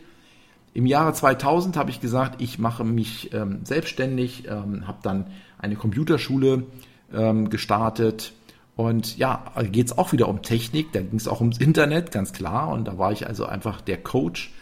Im 0.75 0.85
Jahre 0.85 1.11
2000 1.11 1.75
habe 1.77 1.89
ich 1.89 1.99
gesagt, 1.99 2.43
ich 2.43 2.59
mache 2.59 2.83
mich 2.83 3.33
ähm, 3.33 3.61
selbstständig, 3.65 4.43
ähm, 4.47 4.85
habe 4.85 4.99
dann 5.01 5.31
eine 5.57 5.75
Computerschule 5.75 6.67
ähm, 7.11 7.49
gestartet. 7.49 8.33
Und 8.75 9.17
ja, 9.17 9.45
geht 9.71 9.87
es 9.87 9.97
auch 9.97 10.13
wieder 10.13 10.29
um 10.29 10.43
Technik, 10.43 10.91
da 10.91 11.01
ging 11.01 11.17
es 11.17 11.27
auch 11.27 11.39
ums 11.39 11.57
Internet, 11.57 12.11
ganz 12.11 12.33
klar. 12.33 12.69
Und 12.69 12.87
da 12.87 12.99
war 12.99 13.11
ich 13.11 13.25
also 13.25 13.47
einfach 13.47 13.81
der 13.81 13.97
Coach. 13.97 14.53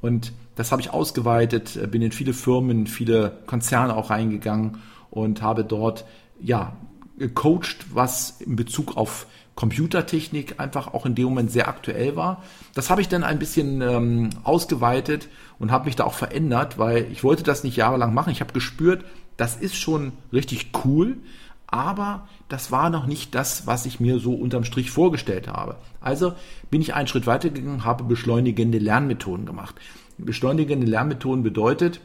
Und 0.00 0.32
das 0.54 0.72
habe 0.72 0.80
ich 0.80 0.94
ausgeweitet, 0.94 1.76
äh, 1.76 1.86
bin 1.86 2.00
in 2.00 2.12
viele 2.12 2.32
Firmen, 2.32 2.86
viele 2.86 3.36
Konzerne 3.44 3.94
auch 3.94 4.08
reingegangen 4.08 4.78
und 5.10 5.42
habe 5.42 5.62
dort 5.62 6.06
ja 6.40 6.74
gecoacht, 7.18 7.94
was 7.94 8.40
in 8.40 8.56
Bezug 8.56 8.96
auf 8.96 9.26
Computertechnik 9.54 10.58
einfach 10.58 10.94
auch 10.94 11.06
in 11.06 11.14
dem 11.14 11.26
Moment 11.26 11.50
sehr 11.50 11.68
aktuell 11.68 12.16
war. 12.16 12.42
Das 12.74 12.90
habe 12.90 13.00
ich 13.00 13.08
dann 13.08 13.22
ein 13.22 13.38
bisschen 13.38 13.82
ähm, 13.82 14.30
ausgeweitet 14.42 15.28
und 15.58 15.70
habe 15.70 15.86
mich 15.86 15.96
da 15.96 16.04
auch 16.04 16.14
verändert, 16.14 16.78
weil 16.78 17.06
ich 17.12 17.22
wollte 17.22 17.44
das 17.44 17.62
nicht 17.62 17.76
jahrelang 17.76 18.14
machen. 18.14 18.32
Ich 18.32 18.40
habe 18.40 18.52
gespürt, 18.52 19.04
das 19.36 19.56
ist 19.56 19.76
schon 19.76 20.12
richtig 20.32 20.70
cool, 20.84 21.18
aber 21.66 22.28
das 22.48 22.72
war 22.72 22.90
noch 22.90 23.06
nicht 23.06 23.34
das, 23.34 23.66
was 23.66 23.86
ich 23.86 24.00
mir 24.00 24.18
so 24.18 24.34
unterm 24.34 24.64
Strich 24.64 24.90
vorgestellt 24.90 25.48
habe. 25.48 25.76
Also 26.00 26.34
bin 26.70 26.80
ich 26.80 26.94
einen 26.94 27.08
Schritt 27.08 27.26
weiter 27.26 27.50
gegangen, 27.50 27.84
habe 27.84 28.04
beschleunigende 28.04 28.78
Lernmethoden 28.78 29.46
gemacht. 29.46 29.76
Beschleunigende 30.18 30.86
Lernmethoden 30.86 31.42
bedeutet, 31.42 32.00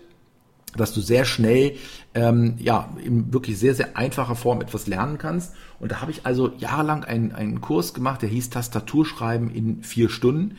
dass 0.76 0.94
du 0.94 1.02
sehr 1.02 1.26
schnell, 1.26 1.76
ähm, 2.14 2.56
ja, 2.60 2.90
in 3.04 3.34
wirklich 3.34 3.58
sehr, 3.58 3.76
sehr 3.76 3.98
einfacher 3.98 4.36
Form 4.36 4.62
etwas 4.62 4.88
lernen 4.88 5.18
kannst. 5.18 5.54
Und 5.80 5.92
da 5.92 6.02
habe 6.02 6.12
ich 6.12 6.26
also 6.26 6.52
jahrelang 6.58 7.04
einen, 7.04 7.32
einen 7.34 7.62
Kurs 7.62 7.94
gemacht, 7.94 8.22
der 8.22 8.30
hieß 8.30 8.50
Tastaturschreiben 8.50 9.50
in 9.50 9.84
vier 9.84 10.10
Stunden. 10.10 10.58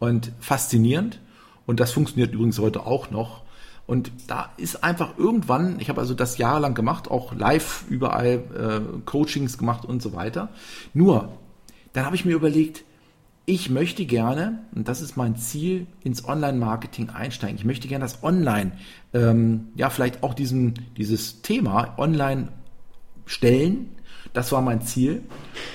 Und 0.00 0.32
faszinierend. 0.40 1.20
Und 1.66 1.80
das 1.80 1.92
funktioniert 1.92 2.34
übrigens 2.34 2.58
heute 2.58 2.84
auch 2.84 3.10
noch. 3.10 3.42
Und 3.86 4.12
da 4.26 4.50
ist 4.56 4.82
einfach 4.82 5.18
irgendwann, 5.18 5.78
ich 5.78 5.88
habe 5.88 6.00
also 6.00 6.14
das 6.14 6.38
jahrelang 6.38 6.74
gemacht, 6.74 7.10
auch 7.10 7.34
live 7.34 7.84
überall 7.88 8.42
äh, 8.56 9.00
Coachings 9.04 9.58
gemacht 9.58 9.84
und 9.84 10.02
so 10.02 10.14
weiter. 10.14 10.48
Nur, 10.94 11.32
dann 11.92 12.06
habe 12.06 12.16
ich 12.16 12.24
mir 12.24 12.34
überlegt, 12.34 12.84
ich 13.46 13.68
möchte 13.68 14.06
gerne, 14.06 14.60
und 14.74 14.88
das 14.88 15.02
ist 15.02 15.16
mein 15.16 15.36
Ziel, 15.36 15.86
ins 16.02 16.26
Online-Marketing 16.26 17.10
einsteigen. 17.10 17.56
Ich 17.56 17.64
möchte 17.64 17.88
gerne 17.88 18.04
das 18.04 18.22
Online, 18.22 18.72
ähm, 19.12 19.68
ja, 19.74 19.90
vielleicht 19.90 20.22
auch 20.22 20.34
diesen, 20.34 20.74
dieses 20.96 21.42
Thema 21.42 21.94
online 21.98 22.48
stellen. 23.26 23.90
Das 24.32 24.50
war 24.50 24.62
mein 24.62 24.80
Ziel. 24.80 25.22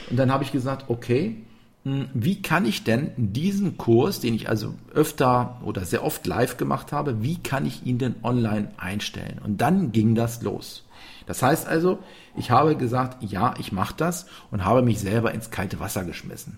Und 0.09 0.17
dann 0.17 0.31
habe 0.31 0.43
ich 0.43 0.51
gesagt, 0.51 0.89
okay, 0.89 1.43
hm, 1.83 2.09
wie 2.13 2.41
kann 2.41 2.65
ich 2.65 2.83
denn 2.83 3.11
diesen 3.17 3.77
Kurs, 3.77 4.19
den 4.19 4.33
ich 4.33 4.49
also 4.49 4.73
öfter 4.93 5.61
oder 5.63 5.85
sehr 5.85 6.03
oft 6.03 6.25
live 6.25 6.57
gemacht 6.57 6.91
habe, 6.91 7.21
wie 7.21 7.37
kann 7.37 7.65
ich 7.65 7.85
ihn 7.85 7.99
denn 7.99 8.15
online 8.23 8.71
einstellen? 8.77 9.39
Und 9.43 9.61
dann 9.61 9.91
ging 9.91 10.15
das 10.15 10.41
los. 10.41 10.85
Das 11.27 11.43
heißt 11.43 11.67
also, 11.67 11.99
ich 12.35 12.49
habe 12.49 12.75
gesagt, 12.75 13.23
ja, 13.23 13.53
ich 13.59 13.71
mache 13.71 13.93
das 13.95 14.25
und 14.49 14.65
habe 14.65 14.81
mich 14.81 14.99
selber 14.99 15.31
ins 15.31 15.51
kalte 15.51 15.79
Wasser 15.79 16.03
geschmissen. 16.03 16.57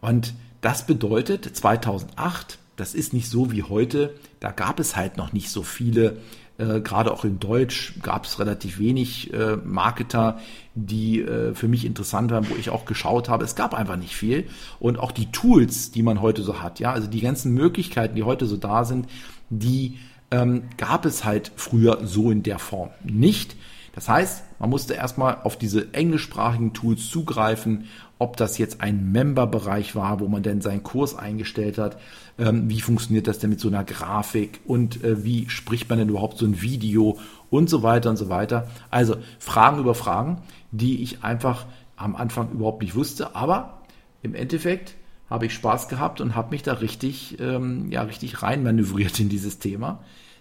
Und 0.00 0.34
das 0.60 0.86
bedeutet 0.86 1.44
2008, 1.44 2.58
das 2.76 2.94
ist 2.94 3.12
nicht 3.12 3.28
so 3.28 3.52
wie 3.52 3.62
heute, 3.62 4.14
da 4.40 4.50
gab 4.50 4.80
es 4.80 4.96
halt 4.96 5.16
noch 5.16 5.32
nicht 5.32 5.50
so 5.50 5.62
viele 5.62 6.16
äh, 6.60 6.80
gerade 6.80 7.12
auch 7.12 7.24
in 7.24 7.40
Deutsch 7.40 7.94
gab 8.02 8.26
es 8.26 8.38
relativ 8.38 8.78
wenig 8.78 9.32
äh, 9.32 9.56
Marketer, 9.56 10.38
die 10.74 11.22
äh, 11.22 11.54
für 11.54 11.68
mich 11.68 11.86
interessant 11.86 12.30
waren, 12.30 12.48
wo 12.50 12.54
ich 12.54 12.68
auch 12.68 12.84
geschaut 12.84 13.30
habe. 13.30 13.44
Es 13.44 13.56
gab 13.56 13.72
einfach 13.72 13.96
nicht 13.96 14.14
viel. 14.14 14.46
Und 14.78 14.98
auch 14.98 15.10
die 15.10 15.32
Tools, 15.32 15.90
die 15.90 16.02
man 16.02 16.20
heute 16.20 16.42
so 16.42 16.60
hat, 16.60 16.78
ja, 16.78 16.92
also 16.92 17.08
die 17.08 17.22
ganzen 17.22 17.54
Möglichkeiten, 17.54 18.14
die 18.14 18.24
heute 18.24 18.44
so 18.44 18.58
da 18.58 18.84
sind, 18.84 19.08
die 19.48 19.98
ähm, 20.30 20.64
gab 20.76 21.06
es 21.06 21.24
halt 21.24 21.50
früher 21.56 22.00
so 22.04 22.30
in 22.30 22.42
der 22.42 22.58
Form 22.58 22.90
nicht. 23.02 23.56
Das 23.94 24.08
heißt, 24.08 24.44
man 24.58 24.70
musste 24.70 24.94
erstmal 24.94 25.38
auf 25.42 25.56
diese 25.56 25.94
englischsprachigen 25.94 26.74
Tools 26.74 27.08
zugreifen, 27.08 27.86
ob 28.20 28.36
das 28.36 28.58
jetzt 28.58 28.82
ein 28.82 29.10
Member-Bereich 29.12 29.96
war, 29.96 30.20
wo 30.20 30.28
man 30.28 30.42
denn 30.42 30.60
seinen 30.60 30.82
Kurs 30.82 31.16
eingestellt 31.16 31.78
hat, 31.78 31.98
ähm, 32.38 32.68
wie 32.68 32.82
funktioniert 32.82 33.26
das 33.26 33.38
denn 33.38 33.48
mit 33.48 33.60
so 33.60 33.68
einer 33.68 33.82
Grafik 33.82 34.60
und 34.66 35.02
äh, 35.02 35.24
wie 35.24 35.48
spricht 35.48 35.88
man 35.88 35.98
denn 35.98 36.10
überhaupt 36.10 36.36
so 36.36 36.44
ein 36.44 36.60
Video 36.60 37.18
und 37.48 37.70
so 37.70 37.82
weiter 37.82 38.10
und 38.10 38.16
so 38.16 38.28
weiter. 38.28 38.68
Also 38.90 39.16
Fragen 39.38 39.78
über 39.78 39.94
Fragen, 39.94 40.42
die 40.70 41.02
ich 41.02 41.24
einfach 41.24 41.64
am 41.96 42.14
Anfang 42.14 42.52
überhaupt 42.52 42.82
nicht 42.82 42.94
wusste, 42.94 43.34
aber 43.34 43.80
im 44.22 44.34
Endeffekt 44.34 44.96
habe 45.30 45.46
ich 45.46 45.54
Spaß 45.54 45.88
gehabt 45.88 46.20
und 46.20 46.34
habe 46.36 46.50
mich 46.50 46.62
da 46.62 46.74
richtig, 46.74 47.40
ähm, 47.40 47.90
ja, 47.90 48.02
richtig 48.02 48.42
reinmanövriert 48.42 49.18
in 49.18 49.30
dieses 49.30 49.60
Thema. 49.60 50.00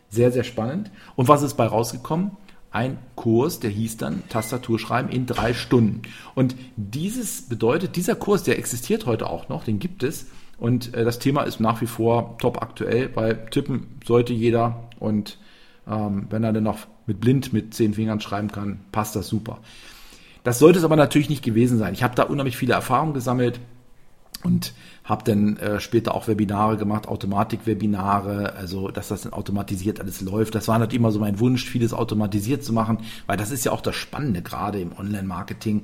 Sehr, 0.09 0.33
sehr 0.33 0.43
spannend. 0.43 0.91
Und 1.15 1.29
was 1.29 1.43
ist 1.43 1.53
bei 1.53 1.65
rausgekommen? 1.65 2.31
Ein 2.71 2.97
Kurs, 3.15 3.59
der 3.59 3.71
hieß 3.71 3.97
dann 3.97 4.23
Tastaturschreiben 4.29 5.11
in 5.11 5.25
drei 5.25 5.53
Stunden. 5.53 6.03
Und 6.35 6.55
dieses 6.75 7.43
bedeutet, 7.43 7.95
dieser 7.95 8.15
Kurs, 8.15 8.43
der 8.43 8.59
existiert 8.59 9.05
heute 9.05 9.27
auch 9.27 9.49
noch, 9.49 9.63
den 9.63 9.79
gibt 9.79 10.03
es. 10.03 10.27
Und 10.59 10.93
äh, 10.93 11.03
das 11.03 11.19
Thema 11.19 11.43
ist 11.43 11.59
nach 11.59 11.81
wie 11.81 11.87
vor 11.87 12.37
top 12.37 12.61
aktuell, 12.61 13.09
weil 13.15 13.45
tippen 13.49 13.99
sollte 14.05 14.33
jeder. 14.33 14.89
Und 14.99 15.39
ähm, 15.87 16.27
wenn 16.29 16.43
er 16.43 16.53
dann 16.53 16.63
noch 16.63 16.85
mit 17.07 17.19
blind 17.19 17.53
mit 17.53 17.73
zehn 17.73 17.95
Fingern 17.95 18.21
schreiben 18.21 18.51
kann, 18.51 18.81
passt 18.91 19.15
das 19.15 19.27
super. 19.27 19.59
Das 20.43 20.59
sollte 20.59 20.79
es 20.79 20.85
aber 20.85 20.95
natürlich 20.95 21.29
nicht 21.29 21.43
gewesen 21.43 21.77
sein. 21.79 21.93
Ich 21.93 22.03
habe 22.03 22.15
da 22.15 22.23
unheimlich 22.23 22.57
viele 22.57 22.73
Erfahrungen 22.73 23.13
gesammelt 23.13 23.59
und 24.43 24.73
habe 25.03 25.23
dann 25.23 25.57
äh, 25.57 25.79
später 25.79 26.13
auch 26.13 26.27
Webinare 26.27 26.77
gemacht, 26.77 27.07
Automatik-Webinare, 27.07 28.53
also 28.53 28.89
dass 28.89 29.09
das 29.09 29.23
dann 29.23 29.33
automatisiert 29.33 29.99
alles 29.99 30.21
läuft. 30.21 30.55
Das 30.55 30.67
war 30.67 30.79
natürlich 30.79 30.99
immer 30.99 31.11
so 31.11 31.19
mein 31.19 31.39
Wunsch, 31.39 31.65
vieles 31.65 31.93
automatisiert 31.93 32.63
zu 32.63 32.71
machen, 32.71 32.99
weil 33.25 33.37
das 33.37 33.51
ist 33.51 33.65
ja 33.65 33.71
auch 33.71 33.81
das 33.81 33.95
Spannende 33.95 34.41
gerade 34.41 34.79
im 34.79 34.97
Online-Marketing, 34.97 35.81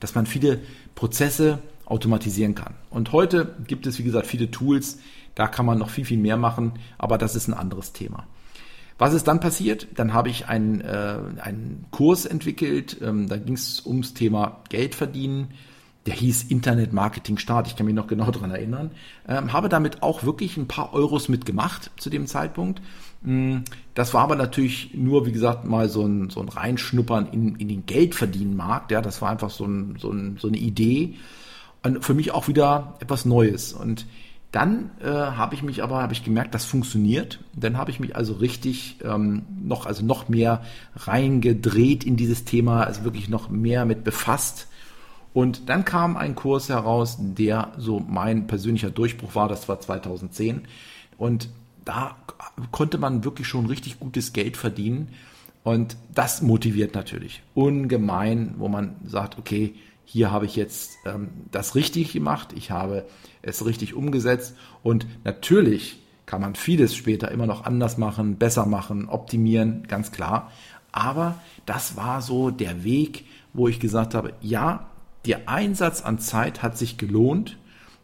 dass 0.00 0.14
man 0.14 0.26
viele 0.26 0.60
Prozesse 0.94 1.60
automatisieren 1.86 2.54
kann. 2.54 2.74
Und 2.90 3.12
heute 3.12 3.54
gibt 3.66 3.86
es, 3.86 3.98
wie 3.98 4.04
gesagt, 4.04 4.26
viele 4.26 4.50
Tools, 4.50 4.98
da 5.34 5.46
kann 5.46 5.66
man 5.66 5.78
noch 5.78 5.90
viel, 5.90 6.04
viel 6.04 6.18
mehr 6.18 6.36
machen, 6.36 6.72
aber 6.98 7.18
das 7.18 7.36
ist 7.36 7.48
ein 7.48 7.54
anderes 7.54 7.92
Thema. 7.92 8.26
Was 8.98 9.12
ist 9.12 9.26
dann 9.26 9.40
passiert? 9.40 9.88
Dann 9.96 10.12
habe 10.12 10.28
ich 10.28 10.46
einen, 10.46 10.80
äh, 10.80 11.18
einen 11.40 11.86
Kurs 11.90 12.26
entwickelt, 12.26 12.98
ähm, 13.02 13.28
da 13.28 13.36
ging 13.36 13.54
es 13.54 13.84
ums 13.84 14.14
Thema 14.14 14.62
Geld 14.68 14.94
verdienen 14.94 15.48
der 16.06 16.14
hieß 16.14 16.44
Internet 16.44 16.92
Marketing 16.92 17.38
Start, 17.38 17.66
ich 17.66 17.76
kann 17.76 17.86
mich 17.86 17.94
noch 17.94 18.06
genau 18.06 18.30
daran 18.30 18.50
erinnern, 18.50 18.90
ähm, 19.26 19.52
habe 19.52 19.68
damit 19.68 20.02
auch 20.02 20.24
wirklich 20.24 20.56
ein 20.56 20.68
paar 20.68 20.92
Euros 20.92 21.28
mitgemacht 21.28 21.90
zu 21.96 22.10
dem 22.10 22.26
Zeitpunkt. 22.26 22.82
Mm, 23.22 23.58
das 23.94 24.12
war 24.12 24.22
aber 24.22 24.36
natürlich 24.36 24.90
nur, 24.94 25.24
wie 25.26 25.32
gesagt, 25.32 25.64
mal 25.64 25.88
so 25.88 26.04
ein, 26.06 26.28
so 26.28 26.40
ein 26.40 26.48
Reinschnuppern 26.48 27.28
in, 27.32 27.56
in 27.56 27.68
den 27.68 27.86
Geldverdienenmarkt. 27.86 28.90
Ja, 28.90 29.00
das 29.00 29.22
war 29.22 29.30
einfach 29.30 29.50
so, 29.50 29.64
ein, 29.64 29.96
so, 29.98 30.10
ein, 30.10 30.36
so 30.38 30.48
eine 30.48 30.58
Idee 30.58 31.14
und 31.82 32.04
für 32.04 32.14
mich 32.14 32.32
auch 32.32 32.48
wieder 32.48 32.96
etwas 33.00 33.24
Neues. 33.24 33.72
Und 33.72 34.06
dann 34.52 34.90
äh, 35.00 35.08
habe 35.08 35.54
ich 35.54 35.62
mich 35.62 35.82
aber, 35.82 36.02
habe 36.02 36.12
ich 36.12 36.22
gemerkt, 36.22 36.54
das 36.54 36.64
funktioniert. 36.64 37.40
Dann 37.54 37.78
habe 37.78 37.90
ich 37.90 37.98
mich 37.98 38.14
also 38.14 38.34
richtig 38.34 38.98
ähm, 39.02 39.42
noch, 39.62 39.86
also 39.86 40.04
noch 40.04 40.28
mehr 40.28 40.62
reingedreht 40.96 42.04
in 42.04 42.16
dieses 42.16 42.44
Thema, 42.44 42.84
also 42.84 43.04
wirklich 43.04 43.28
noch 43.28 43.48
mehr 43.48 43.84
mit 43.84 44.04
befasst 44.04 44.68
und 45.34 45.68
dann 45.68 45.84
kam 45.84 46.16
ein 46.16 46.36
Kurs 46.36 46.68
heraus, 46.68 47.18
der 47.18 47.72
so 47.76 47.98
mein 47.98 48.46
persönlicher 48.46 48.90
Durchbruch 48.90 49.34
war, 49.34 49.48
das 49.48 49.68
war 49.68 49.80
2010. 49.80 50.62
Und 51.18 51.48
da 51.84 52.16
konnte 52.70 52.98
man 52.98 53.24
wirklich 53.24 53.48
schon 53.48 53.66
richtig 53.66 53.98
gutes 53.98 54.32
Geld 54.32 54.56
verdienen. 54.56 55.08
Und 55.64 55.96
das 56.14 56.40
motiviert 56.40 56.94
natürlich 56.94 57.42
ungemein, 57.54 58.54
wo 58.58 58.68
man 58.68 58.94
sagt, 59.04 59.36
okay, 59.36 59.74
hier 60.04 60.30
habe 60.30 60.46
ich 60.46 60.54
jetzt 60.54 60.98
ähm, 61.04 61.30
das 61.50 61.74
richtig 61.74 62.12
gemacht, 62.12 62.50
ich 62.54 62.70
habe 62.70 63.04
es 63.42 63.64
richtig 63.66 63.94
umgesetzt 63.94 64.54
und 64.82 65.06
natürlich 65.24 65.98
kann 66.26 66.42
man 66.42 66.54
vieles 66.54 66.94
später 66.94 67.30
immer 67.30 67.46
noch 67.46 67.64
anders 67.64 67.96
machen, 67.96 68.36
besser 68.36 68.66
machen, 68.66 69.08
optimieren, 69.08 69.84
ganz 69.88 70.12
klar. 70.12 70.52
Aber 70.92 71.40
das 71.66 71.96
war 71.96 72.20
so 72.22 72.50
der 72.50 72.84
Weg, 72.84 73.24
wo 73.54 73.66
ich 73.66 73.80
gesagt 73.80 74.14
habe, 74.14 74.34
ja, 74.42 74.86
der 75.26 75.48
Einsatz 75.48 76.02
an 76.02 76.18
Zeit 76.18 76.62
hat 76.62 76.76
sich 76.76 76.98
gelohnt 76.98 77.58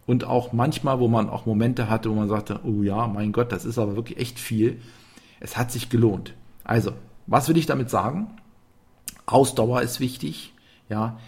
und 0.07 0.25
auch 0.25 0.53
manchmal, 0.53 0.99
wo 1.00 1.09
man 1.09 1.29
auch 1.29 1.47
Momente 1.47 1.89
hatte, 1.89 2.11
wo 2.11 2.15
man 2.15 2.29
sagte, 2.29 2.61
oh 2.65 2.83
ja, 2.83 3.07
mein 3.07 3.33
Gott, 3.33 3.53
das 3.53 3.65
ist 3.65 3.79
aber 3.79 3.97
wirklich 3.97 4.19
echt 4.19 4.39
viel. 4.39 4.81
Es 5.39 5.57
hat 5.57 5.71
sich 5.71 5.89
gelohnt. 5.89 6.35
Also, 6.65 6.93
was 7.27 7.49
will 7.49 7.57
ich 7.57 7.67
damit 7.67 7.91
sagen? 7.91 8.29
Ausdauer 9.27 9.83
ist 9.83 10.00
wichtig, 10.00 10.53
ja, 10.89 11.19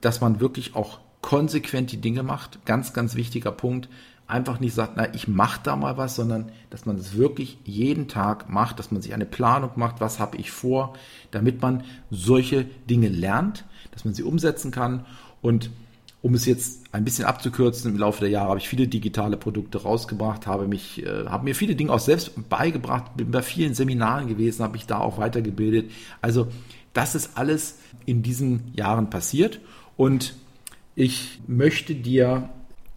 dass 0.00 0.20
man 0.20 0.40
wirklich 0.40 0.74
auch 0.74 1.00
konsequent 1.20 1.92
die 1.92 2.00
Dinge 2.00 2.22
macht. 2.22 2.64
Ganz, 2.64 2.92
ganz 2.92 3.14
wichtiger 3.14 3.52
Punkt. 3.52 3.88
Einfach 4.26 4.60
nicht 4.60 4.74
sagt, 4.74 4.92
na, 4.96 5.12
ich 5.12 5.26
mache 5.28 5.60
da 5.62 5.76
mal 5.76 5.96
was, 5.96 6.14
sondern 6.14 6.52
dass 6.70 6.86
man 6.86 6.96
es 6.96 7.16
wirklich 7.16 7.58
jeden 7.64 8.06
Tag 8.06 8.48
macht, 8.48 8.78
dass 8.78 8.92
man 8.92 9.02
sich 9.02 9.12
eine 9.12 9.26
Planung 9.26 9.72
macht, 9.74 10.00
was 10.00 10.20
habe 10.20 10.36
ich 10.36 10.52
vor, 10.52 10.94
damit 11.32 11.60
man 11.60 11.82
solche 12.10 12.64
Dinge 12.64 13.08
lernt, 13.08 13.64
dass 13.90 14.04
man 14.04 14.14
sie 14.14 14.22
umsetzen 14.22 14.70
kann 14.70 15.04
und 15.42 15.70
um 16.22 16.34
es 16.34 16.44
jetzt 16.44 16.82
ein 16.92 17.04
bisschen 17.04 17.24
abzukürzen, 17.24 17.90
im 17.90 17.98
Laufe 17.98 18.20
der 18.20 18.28
Jahre 18.28 18.50
habe 18.50 18.58
ich 18.58 18.68
viele 18.68 18.86
digitale 18.86 19.38
Produkte 19.38 19.82
rausgebracht, 19.82 20.46
habe 20.46 20.68
mich, 20.68 21.02
äh, 21.02 21.26
habe 21.26 21.44
mir 21.44 21.54
viele 21.54 21.76
Dinge 21.76 21.92
auch 21.92 22.00
selbst 22.00 22.48
beigebracht, 22.50 23.16
bin 23.16 23.30
bei 23.30 23.42
vielen 23.42 23.74
Seminaren 23.74 24.28
gewesen, 24.28 24.62
habe 24.62 24.74
mich 24.74 24.86
da 24.86 24.98
auch 24.98 25.16
weitergebildet. 25.16 25.90
Also 26.20 26.48
das 26.92 27.14
ist 27.14 27.38
alles 27.38 27.78
in 28.04 28.22
diesen 28.22 28.72
Jahren 28.74 29.08
passiert 29.08 29.60
und 29.96 30.34
ich 30.94 31.40
möchte 31.46 31.94
dir 31.94 32.50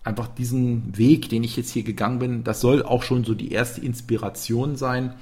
einfach 0.03 0.27
diesen 0.27 0.97
Weg, 0.97 1.29
den 1.29 1.43
ich 1.43 1.55
jetzt 1.55 1.71
hier 1.71 1.83
gegangen 1.83 2.19
bin, 2.19 2.43
das 2.43 2.59
soll 2.59 2.83
auch 2.83 3.03
schon 3.03 3.23
so 3.23 3.33
die 3.33 3.51
erste 3.51 3.79
Inspiration 3.79 4.75
sein. 4.75 5.13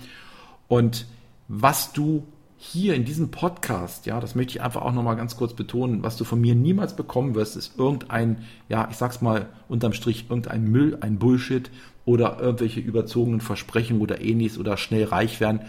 Und 0.68 1.06
was 1.48 1.94
du 1.94 2.26
hier 2.64 2.94
in 2.94 3.06
diesem 3.06 3.32
Podcast, 3.32 4.06
ja, 4.06 4.20
das 4.20 4.36
möchte 4.36 4.52
ich 4.52 4.62
einfach 4.62 4.84
auch 4.84 4.92
nochmal 4.92 5.16
ganz 5.16 5.36
kurz 5.36 5.56
betonen, 5.56 6.04
was 6.04 6.16
du 6.16 6.26
von 6.26 6.40
mir 6.40 6.54
niemals 6.54 6.96
bekommen 6.96 7.34
wirst, 7.34 7.58
ist 7.58 7.80
irgendein, 7.80 8.46
ja, 8.70 8.88
ich 8.92 8.98
sag's 8.98 9.20
mal 9.20 9.50
unterm 9.68 9.94
Strich, 9.94 10.28
irgendein 10.30 10.66
Müll, 10.66 10.96
ein 11.02 11.18
Bullshit 11.18 11.72
oder 12.06 12.40
irgendwelche 12.40 12.80
überzogenen 12.80 13.42
Versprechungen 13.42 14.00
oder 14.00 14.22
ähnliches 14.22 14.60
oder 14.60 14.78
schnell 14.78 15.06
reich 15.06 15.40
werden. 15.40 15.62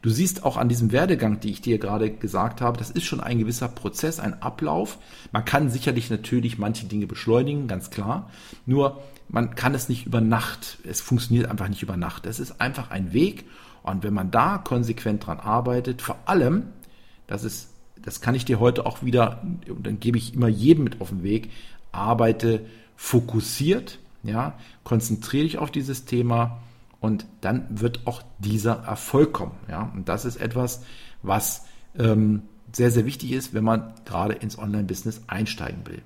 Du 0.00 0.10
siehst 0.10 0.44
auch 0.44 0.56
an 0.56 0.68
diesem 0.68 0.92
Werdegang, 0.92 1.40
die 1.40 1.50
ich 1.50 1.60
dir 1.60 1.78
gerade 1.78 2.08
gesagt 2.08 2.60
habe, 2.60 2.78
das 2.78 2.92
ist 2.92 3.02
schon 3.02 3.20
ein 3.20 3.40
gewisser 3.40 3.66
Prozess, 3.66 4.20
ein 4.20 4.40
Ablauf. 4.40 4.98
Man 5.32 5.44
kann 5.44 5.70
sicherlich 5.70 6.08
natürlich 6.08 6.56
manche 6.56 6.86
Dinge 6.86 7.08
beschleunigen, 7.08 7.66
ganz 7.66 7.90
klar. 7.90 8.30
Nur 8.64 9.02
man 9.28 9.56
kann 9.56 9.74
es 9.74 9.88
nicht 9.88 10.06
über 10.06 10.20
Nacht. 10.20 10.78
Es 10.84 11.00
funktioniert 11.00 11.50
einfach 11.50 11.68
nicht 11.68 11.82
über 11.82 11.96
Nacht. 11.96 12.26
Es 12.26 12.38
ist 12.38 12.60
einfach 12.60 12.92
ein 12.92 13.12
Weg 13.12 13.44
und 13.82 14.02
wenn 14.02 14.14
man 14.14 14.30
da 14.30 14.58
konsequent 14.58 15.26
dran 15.26 15.40
arbeitet, 15.40 16.02
vor 16.02 16.16
allem, 16.26 16.64
das 17.26 17.44
ist, 17.44 17.70
das 18.00 18.20
kann 18.20 18.34
ich 18.34 18.44
dir 18.44 18.60
heute 18.60 18.86
auch 18.86 19.02
wieder, 19.02 19.42
dann 19.82 20.00
gebe 20.00 20.18
ich 20.18 20.34
immer 20.34 20.48
jedem 20.48 20.84
mit 20.84 21.00
auf 21.00 21.10
den 21.10 21.22
Weg, 21.22 21.50
arbeite 21.92 22.66
fokussiert, 22.96 23.98
ja, 24.22 24.58
konzentriere 24.84 25.44
dich 25.44 25.58
auf 25.58 25.70
dieses 25.70 26.04
Thema 26.04 26.60
und 27.00 27.26
dann 27.40 27.66
wird 27.70 28.06
auch 28.06 28.22
dieser 28.38 28.84
Erfolg 28.84 29.32
kommen, 29.32 29.54
ja. 29.68 29.90
Und 29.94 30.08
das 30.08 30.24
ist 30.24 30.36
etwas, 30.36 30.82
was 31.22 31.66
ähm, 31.98 32.42
sehr, 32.72 32.90
sehr 32.90 33.06
wichtig 33.06 33.32
ist, 33.32 33.54
wenn 33.54 33.64
man 33.64 33.94
gerade 34.04 34.34
ins 34.34 34.58
Online-Business 34.58 35.22
einsteigen 35.26 35.86
will. 35.86 36.02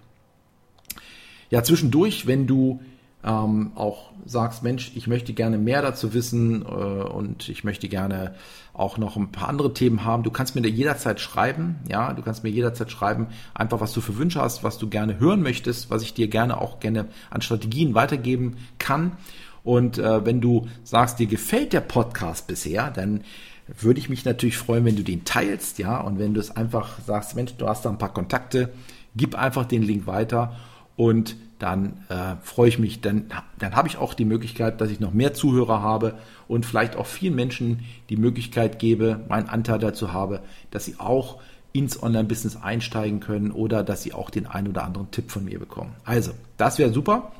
Ja, 1.50 1.62
zwischendurch, 1.62 2.26
wenn 2.26 2.46
du 2.46 2.80
ähm, 3.24 3.72
auch 3.74 4.10
sagst, 4.24 4.62
Mensch, 4.62 4.92
ich 4.94 5.06
möchte 5.06 5.32
gerne 5.32 5.58
mehr 5.58 5.82
dazu 5.82 6.12
wissen 6.12 6.62
äh, 6.62 6.66
und 6.66 7.48
ich 7.48 7.64
möchte 7.64 7.88
gerne 7.88 8.34
auch 8.72 8.98
noch 8.98 9.16
ein 9.16 9.30
paar 9.30 9.48
andere 9.48 9.74
Themen 9.74 10.04
haben. 10.04 10.22
Du 10.22 10.30
kannst 10.30 10.54
mir 10.54 10.66
jederzeit 10.66 11.20
schreiben, 11.20 11.76
ja, 11.88 12.12
du 12.12 12.22
kannst 12.22 12.42
mir 12.42 12.50
jederzeit 12.50 12.90
schreiben, 12.90 13.28
einfach 13.54 13.80
was 13.80 13.92
du 13.92 14.00
für 14.00 14.16
Wünsche 14.16 14.40
hast, 14.40 14.64
was 14.64 14.78
du 14.78 14.88
gerne 14.88 15.18
hören 15.20 15.42
möchtest, 15.42 15.90
was 15.90 16.02
ich 16.02 16.14
dir 16.14 16.28
gerne 16.28 16.60
auch 16.60 16.80
gerne 16.80 17.06
an 17.30 17.42
Strategien 17.42 17.94
weitergeben 17.94 18.56
kann. 18.78 19.12
Und 19.62 19.98
äh, 19.98 20.24
wenn 20.24 20.40
du 20.40 20.66
sagst, 20.82 21.18
dir 21.18 21.26
gefällt 21.26 21.72
der 21.72 21.80
Podcast 21.80 22.48
bisher, 22.48 22.90
dann 22.90 23.22
würde 23.66 24.00
ich 24.00 24.08
mich 24.08 24.24
natürlich 24.24 24.58
freuen, 24.58 24.84
wenn 24.84 24.96
du 24.96 25.04
den 25.04 25.24
teilst, 25.24 25.78
ja, 25.78 26.00
und 26.00 26.18
wenn 26.18 26.34
du 26.34 26.40
es 26.40 26.50
einfach 26.50 26.98
sagst, 27.06 27.36
Mensch, 27.36 27.54
du 27.56 27.68
hast 27.68 27.84
da 27.84 27.90
ein 27.90 27.98
paar 27.98 28.12
Kontakte, 28.12 28.72
gib 29.14 29.36
einfach 29.36 29.64
den 29.64 29.82
Link 29.82 30.06
weiter 30.06 30.56
und 30.96 31.36
dann 31.62 32.04
äh, 32.08 32.34
freue 32.42 32.68
ich 32.68 32.80
mich, 32.80 33.00
dann, 33.00 33.26
dann 33.58 33.76
habe 33.76 33.86
ich 33.86 33.96
auch 33.96 34.14
die 34.14 34.24
Möglichkeit, 34.24 34.80
dass 34.80 34.90
ich 34.90 34.98
noch 34.98 35.12
mehr 35.12 35.32
Zuhörer 35.32 35.80
habe 35.80 36.14
und 36.48 36.66
vielleicht 36.66 36.96
auch 36.96 37.06
vielen 37.06 37.36
Menschen 37.36 37.84
die 38.08 38.16
Möglichkeit 38.16 38.80
gebe, 38.80 39.20
meinen 39.28 39.48
Anteil 39.48 39.78
dazu 39.78 40.12
habe, 40.12 40.40
dass 40.72 40.84
sie 40.84 40.98
auch 40.98 41.40
ins 41.72 42.02
Online-Business 42.02 42.56
einsteigen 42.56 43.20
können 43.20 43.52
oder 43.52 43.84
dass 43.84 44.02
sie 44.02 44.12
auch 44.12 44.28
den 44.28 44.46
einen 44.46 44.68
oder 44.68 44.82
anderen 44.82 45.10
Tipp 45.12 45.30
von 45.30 45.44
mir 45.44 45.60
bekommen. 45.60 45.94
Also, 46.04 46.32
das 46.56 46.78
wäre 46.78 46.92
super. 46.92 47.30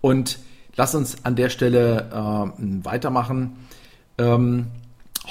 Und 0.00 0.38
lass 0.76 0.94
uns 0.94 1.24
an 1.24 1.34
der 1.34 1.50
Stelle 1.50 2.10
äh, 2.12 2.84
weitermachen. 2.84 3.56
Ähm, 4.18 4.66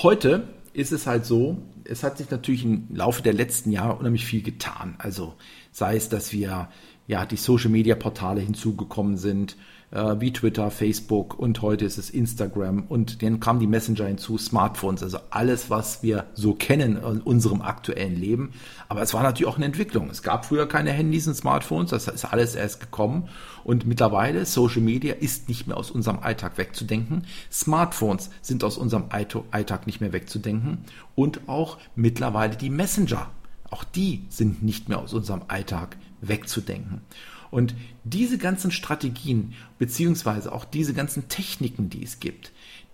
heute 0.01 0.49
ist 0.73 0.91
es 0.91 1.07
halt 1.07 1.25
so, 1.25 1.59
es 1.85 2.03
hat 2.03 2.17
sich 2.17 2.29
natürlich 2.29 2.65
im 2.65 2.87
Laufe 2.93 3.21
der 3.21 3.33
letzten 3.33 3.71
Jahre 3.71 3.95
unheimlich 3.95 4.25
viel 4.25 4.41
getan. 4.41 4.95
Also 4.97 5.35
sei 5.71 5.95
es, 5.95 6.09
dass 6.09 6.33
wir 6.33 6.67
ja 7.07 7.25
die 7.25 7.37
Social 7.37 7.69
Media 7.69 7.95
Portale 7.95 8.41
hinzugekommen 8.41 9.17
sind, 9.17 9.57
äh, 9.93 10.19
wie 10.19 10.33
Twitter, 10.33 10.71
Facebook 10.71 11.37
und 11.37 11.61
heute 11.61 11.85
ist 11.85 11.97
es 11.97 12.09
Instagram 12.09 12.83
und 12.87 13.21
dann 13.21 13.39
kamen 13.39 13.59
die 13.59 13.67
Messenger 13.67 14.05
hinzu, 14.05 14.37
Smartphones, 14.37 15.03
also 15.03 15.19
alles, 15.29 15.69
was 15.69 16.01
wir 16.01 16.25
so 16.33 16.53
kennen 16.53 16.97
in 16.97 17.21
unserem 17.21 17.61
aktuellen 17.61 18.19
Leben. 18.19 18.53
Aber 18.89 19.01
es 19.01 19.13
war 19.13 19.23
natürlich 19.23 19.51
auch 19.51 19.57
eine 19.57 19.65
Entwicklung. 19.65 20.09
Es 20.09 20.23
gab 20.23 20.45
früher 20.45 20.67
keine 20.67 20.91
Handys 20.91 21.27
und 21.27 21.35
Smartphones, 21.35 21.91
das 21.91 22.07
ist 22.07 22.25
alles 22.25 22.55
erst 22.55 22.79
gekommen 22.79 23.29
und 23.63 23.85
mittlerweile 23.85 24.45
Social 24.45 24.81
Media 24.81 25.13
ist 25.13 25.47
nicht 25.47 25.67
mehr 25.67 25.77
aus 25.77 25.91
unserem 25.91 26.19
Alltag 26.19 26.57
wegzudenken. 26.57 27.25
Smartphones 27.51 28.29
sind 28.41 28.63
aus 28.63 28.77
unserem 28.77 29.05
Alltag 29.09 29.85
nicht 29.85 30.01
mehr 30.01 30.13
wegzudenken 30.13 30.79
und 31.15 31.47
auch 31.47 31.77
mittlerweile 31.95 32.55
die 32.55 32.69
Messenger. 32.69 33.29
Auch 33.73 33.83
die 33.83 34.21
sind 34.29 34.61
nicht 34.61 34.87
mehr 34.87 34.99
aus 34.99 35.15
unserem 35.15 35.45
Alltag 35.47 35.97
wegzudenken. 36.21 37.01
Und 37.49 37.73
diese 38.03 38.37
ganzen 38.37 38.69
Strategien 38.69 39.55
beziehungsweise 39.79 40.51
auch 40.51 40.63
diese 40.63 40.93
ganzen 40.93 41.27
Techniken, 41.27 41.89
die 41.89 42.03
es 42.03 42.19
gibt, 42.19 42.51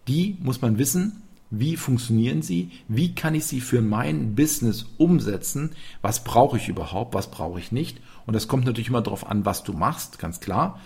die 0.08 0.38
muss 0.40 0.62
man 0.62 0.78
wissen, 0.78 1.22
wie 1.50 1.76
funktionieren 1.76 2.42
sie? 2.42 2.72
Wie 2.88 3.14
kann 3.14 3.36
ich 3.36 3.46
sie 3.46 3.60
für 3.60 3.82
mein 3.82 4.36
Business 4.36 4.86
umsetzen? 4.98 5.72
Was 6.02 6.24
brauche 6.24 6.56
ich 6.56 6.70
überhaupt? 6.70 7.14
Was 7.14 7.30
brauche 7.30 7.60
ich 7.60 7.74
nicht? 7.74 8.00
Und 8.26 8.34
das 8.34 8.48
kommt 8.48 8.64
natürlich 8.64 8.88
immer 8.88 9.02
darauf 9.02 9.28
an, 9.28 9.44
was 9.44 9.64
du 9.64 9.74
machst, 9.74 10.18
ganz 10.18 10.40
klar. 10.40 10.80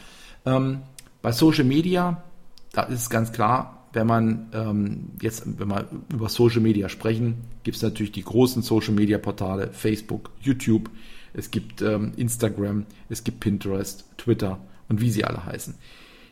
Ähm, 0.44 0.82
bei 1.22 1.32
Social 1.32 1.66
Media, 1.66 2.24
da 2.72 2.82
ist 2.82 3.00
es 3.00 3.10
ganz 3.12 3.32
klar, 3.32 3.83
wenn 3.94 4.08
man 4.08 4.48
ähm, 4.54 5.12
jetzt, 5.22 5.44
wenn 5.46 5.70
wir 5.70 5.88
über 6.12 6.30
Social 6.30 6.62
Media 6.62 6.90
sprechen, 6.90 7.36
gibt 7.64 7.78
es 7.78 7.84
natürlich 7.84 8.12
die 8.12 8.24
großen 8.24 8.62
Social 8.62 8.94
Media 8.94 9.18
Portale, 9.18 9.70
Facebook, 9.72 10.32
YouTube, 10.42 10.90
es 11.34 11.52
gibt 11.52 11.82
ähm, 11.82 12.14
Instagram, 12.18 12.86
es 13.10 13.24
gibt 13.24 13.40
Pinterest, 13.40 14.06
Twitter 14.18 14.60
und 14.90 15.02
wie 15.02 15.12
sie 15.12 15.24
alle 15.24 15.46
heißen. 15.46 15.76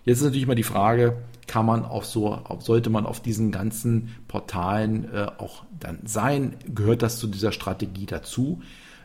Jetzt 0.03 0.17
ist 0.17 0.23
natürlich 0.23 0.47
mal 0.47 0.55
die 0.55 0.63
Frage, 0.63 1.17
kann 1.45 1.65
man 1.65 1.85
auch 1.85 2.03
so, 2.03 2.41
sollte 2.59 2.89
man 2.89 3.05
auf 3.05 3.21
diesen 3.21 3.51
ganzen 3.51 4.15
Portalen 4.27 5.05
äh, 5.13 5.27
auch 5.37 5.63
dann 5.79 5.99
sein? 6.05 6.55
Gehört 6.73 7.03
das 7.03 7.19
zu 7.19 7.27
dieser 7.27 7.51
Strategie 7.51 8.07
dazu? 8.07 8.61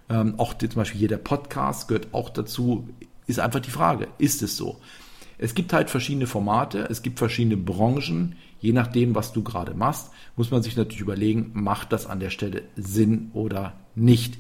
Ähm, 0.09 0.35
auch 0.39 0.55
zum 0.57 0.71
Beispiel 0.71 1.01
hier 1.01 1.09
der 1.09 1.19
Podcast 1.19 1.89
gehört 1.89 2.09
auch 2.13 2.31
dazu. 2.31 2.89
Ist 3.27 3.41
einfach 3.41 3.61
die 3.61 3.71
Frage, 3.71 4.09
ist 4.19 4.43
es 4.43 4.57
so? 4.57 4.79
Es 5.39 5.55
gibt 5.55 5.73
halt 5.73 5.91
verschiedene 5.91 6.27
Formate, 6.27 6.87
es 6.89 7.03
gibt 7.03 7.19
verschiedene 7.19 7.57
Branchen. 7.57 8.37
Je 8.59 8.73
nachdem, 8.73 9.15
was 9.15 9.33
du 9.33 9.43
gerade 9.43 9.75
machst, 9.75 10.11
muss 10.37 10.51
man 10.51 10.63
sich 10.63 10.77
natürlich 10.77 11.01
überlegen, 11.01 11.51
macht 11.55 11.93
das 11.93 12.07
an 12.07 12.21
der 12.21 12.31
Stelle 12.31 12.63
Sinn 12.77 13.31
oder 13.33 13.75
nicht. 13.95 14.39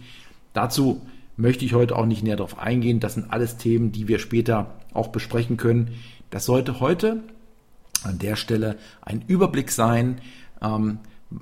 Dazu 0.52 1.02
möchte 1.36 1.64
ich 1.64 1.74
heute 1.74 1.96
auch 1.96 2.06
nicht 2.06 2.22
näher 2.22 2.36
darauf 2.36 2.58
eingehen. 2.58 3.00
Das 3.00 3.14
sind 3.14 3.30
alles 3.30 3.56
Themen, 3.56 3.92
die 3.92 4.08
wir 4.08 4.18
später 4.18 4.74
auch 4.94 5.08
besprechen 5.08 5.56
können. 5.56 5.90
Das 6.30 6.46
sollte 6.46 6.80
heute 6.80 7.22
an 8.02 8.18
der 8.18 8.36
Stelle 8.36 8.76
ein 9.02 9.22
Überblick 9.26 9.70
sein, 9.70 10.20
ähm, 10.62 10.98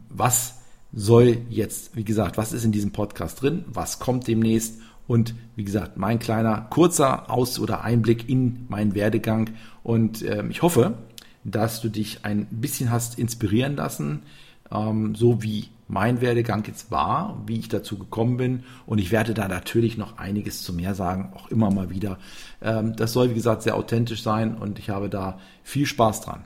was 0.08 0.60
soll 0.92 1.38
jetzt, 1.50 1.96
wie 1.96 2.04
gesagt, 2.04 2.38
was 2.38 2.52
ist 2.52 2.64
in 2.64 2.72
diesem 2.72 2.92
Podcast 2.92 3.42
drin, 3.42 3.64
was 3.66 3.98
kommt 3.98 4.28
demnächst 4.28 4.78
und 5.06 5.34
wie 5.56 5.64
gesagt, 5.64 5.96
mein 5.96 6.18
kleiner 6.18 6.66
kurzer 6.70 7.30
Aus- 7.30 7.58
oder 7.58 7.82
Einblick 7.82 8.28
in 8.28 8.66
meinen 8.68 8.94
Werdegang 8.94 9.50
und 9.82 10.22
ähm, 10.22 10.50
ich 10.50 10.62
hoffe, 10.62 10.94
dass 11.44 11.80
du 11.80 11.88
dich 11.88 12.20
ein 12.24 12.46
bisschen 12.50 12.90
hast 12.90 13.18
inspirieren 13.18 13.76
lassen, 13.76 14.22
ähm, 14.72 15.14
so 15.14 15.42
wie 15.42 15.68
mein 15.87 16.20
Werdegang 16.20 16.64
jetzt 16.66 16.90
war, 16.90 17.42
wie 17.46 17.59
ich 17.59 17.68
dazu 17.68 17.98
gekommen 17.98 18.38
bin. 18.38 18.64
Und 18.87 18.98
ich 18.98 19.12
werde 19.12 19.35
da 19.35 19.48
natürlich 19.48 19.98
noch 19.98 20.18
einiges 20.18 20.62
zu 20.62 20.72
mehr 20.72 20.94
sagen, 20.94 21.33
auch 21.35 21.50
immer 21.50 21.70
mal 21.70 21.90
wieder. 21.90 22.18
Ähm, 22.62 22.96
das 22.96 23.12
soll, 23.12 23.30
wie 23.30 23.35
gesagt, 23.35 23.62
sehr 23.62 23.76
authentisch 23.76 24.22
sein 24.22 24.57
und 24.57 24.78
ich 24.78 24.90
habe 24.90 25.09
da 25.09 25.38
viel 25.62 25.87
Spaß 25.87 26.22
dran. 26.22 26.44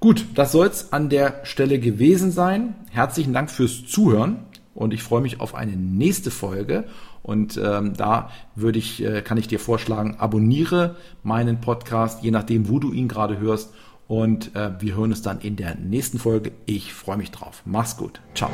Gut, 0.00 0.26
das 0.34 0.50
soll 0.50 0.66
es 0.66 0.92
an 0.92 1.10
der 1.10 1.44
Stelle 1.44 1.78
gewesen 1.78 2.32
sein. 2.32 2.74
Herzlichen 2.90 3.32
Dank 3.32 3.50
fürs 3.50 3.86
Zuhören 3.86 4.38
und 4.74 4.92
ich 4.92 5.02
freue 5.02 5.20
mich 5.20 5.38
auf 5.38 5.54
eine 5.54 5.76
nächste 5.76 6.30
Folge. 6.30 6.84
Und 7.22 7.56
ähm, 7.62 7.94
da 7.96 8.30
würde 8.56 8.80
ich, 8.80 9.04
äh, 9.04 9.22
kann 9.22 9.38
ich 9.38 9.46
dir 9.46 9.60
vorschlagen, 9.60 10.16
abonniere 10.18 10.96
meinen 11.22 11.60
Podcast, 11.60 12.24
je 12.24 12.32
nachdem, 12.32 12.68
wo 12.68 12.80
du 12.80 12.92
ihn 12.92 13.06
gerade 13.06 13.38
hörst 13.38 13.72
und 14.12 14.54
äh, 14.54 14.78
wir 14.78 14.94
hören 14.94 15.10
uns 15.10 15.22
dann 15.22 15.40
in 15.40 15.56
der 15.56 15.74
nächsten 15.74 16.18
Folge. 16.18 16.52
Ich 16.66 16.92
freue 16.92 17.16
mich 17.16 17.30
drauf. 17.30 17.62
Mach's 17.64 17.96
gut. 17.96 18.20
Ciao. 18.34 18.50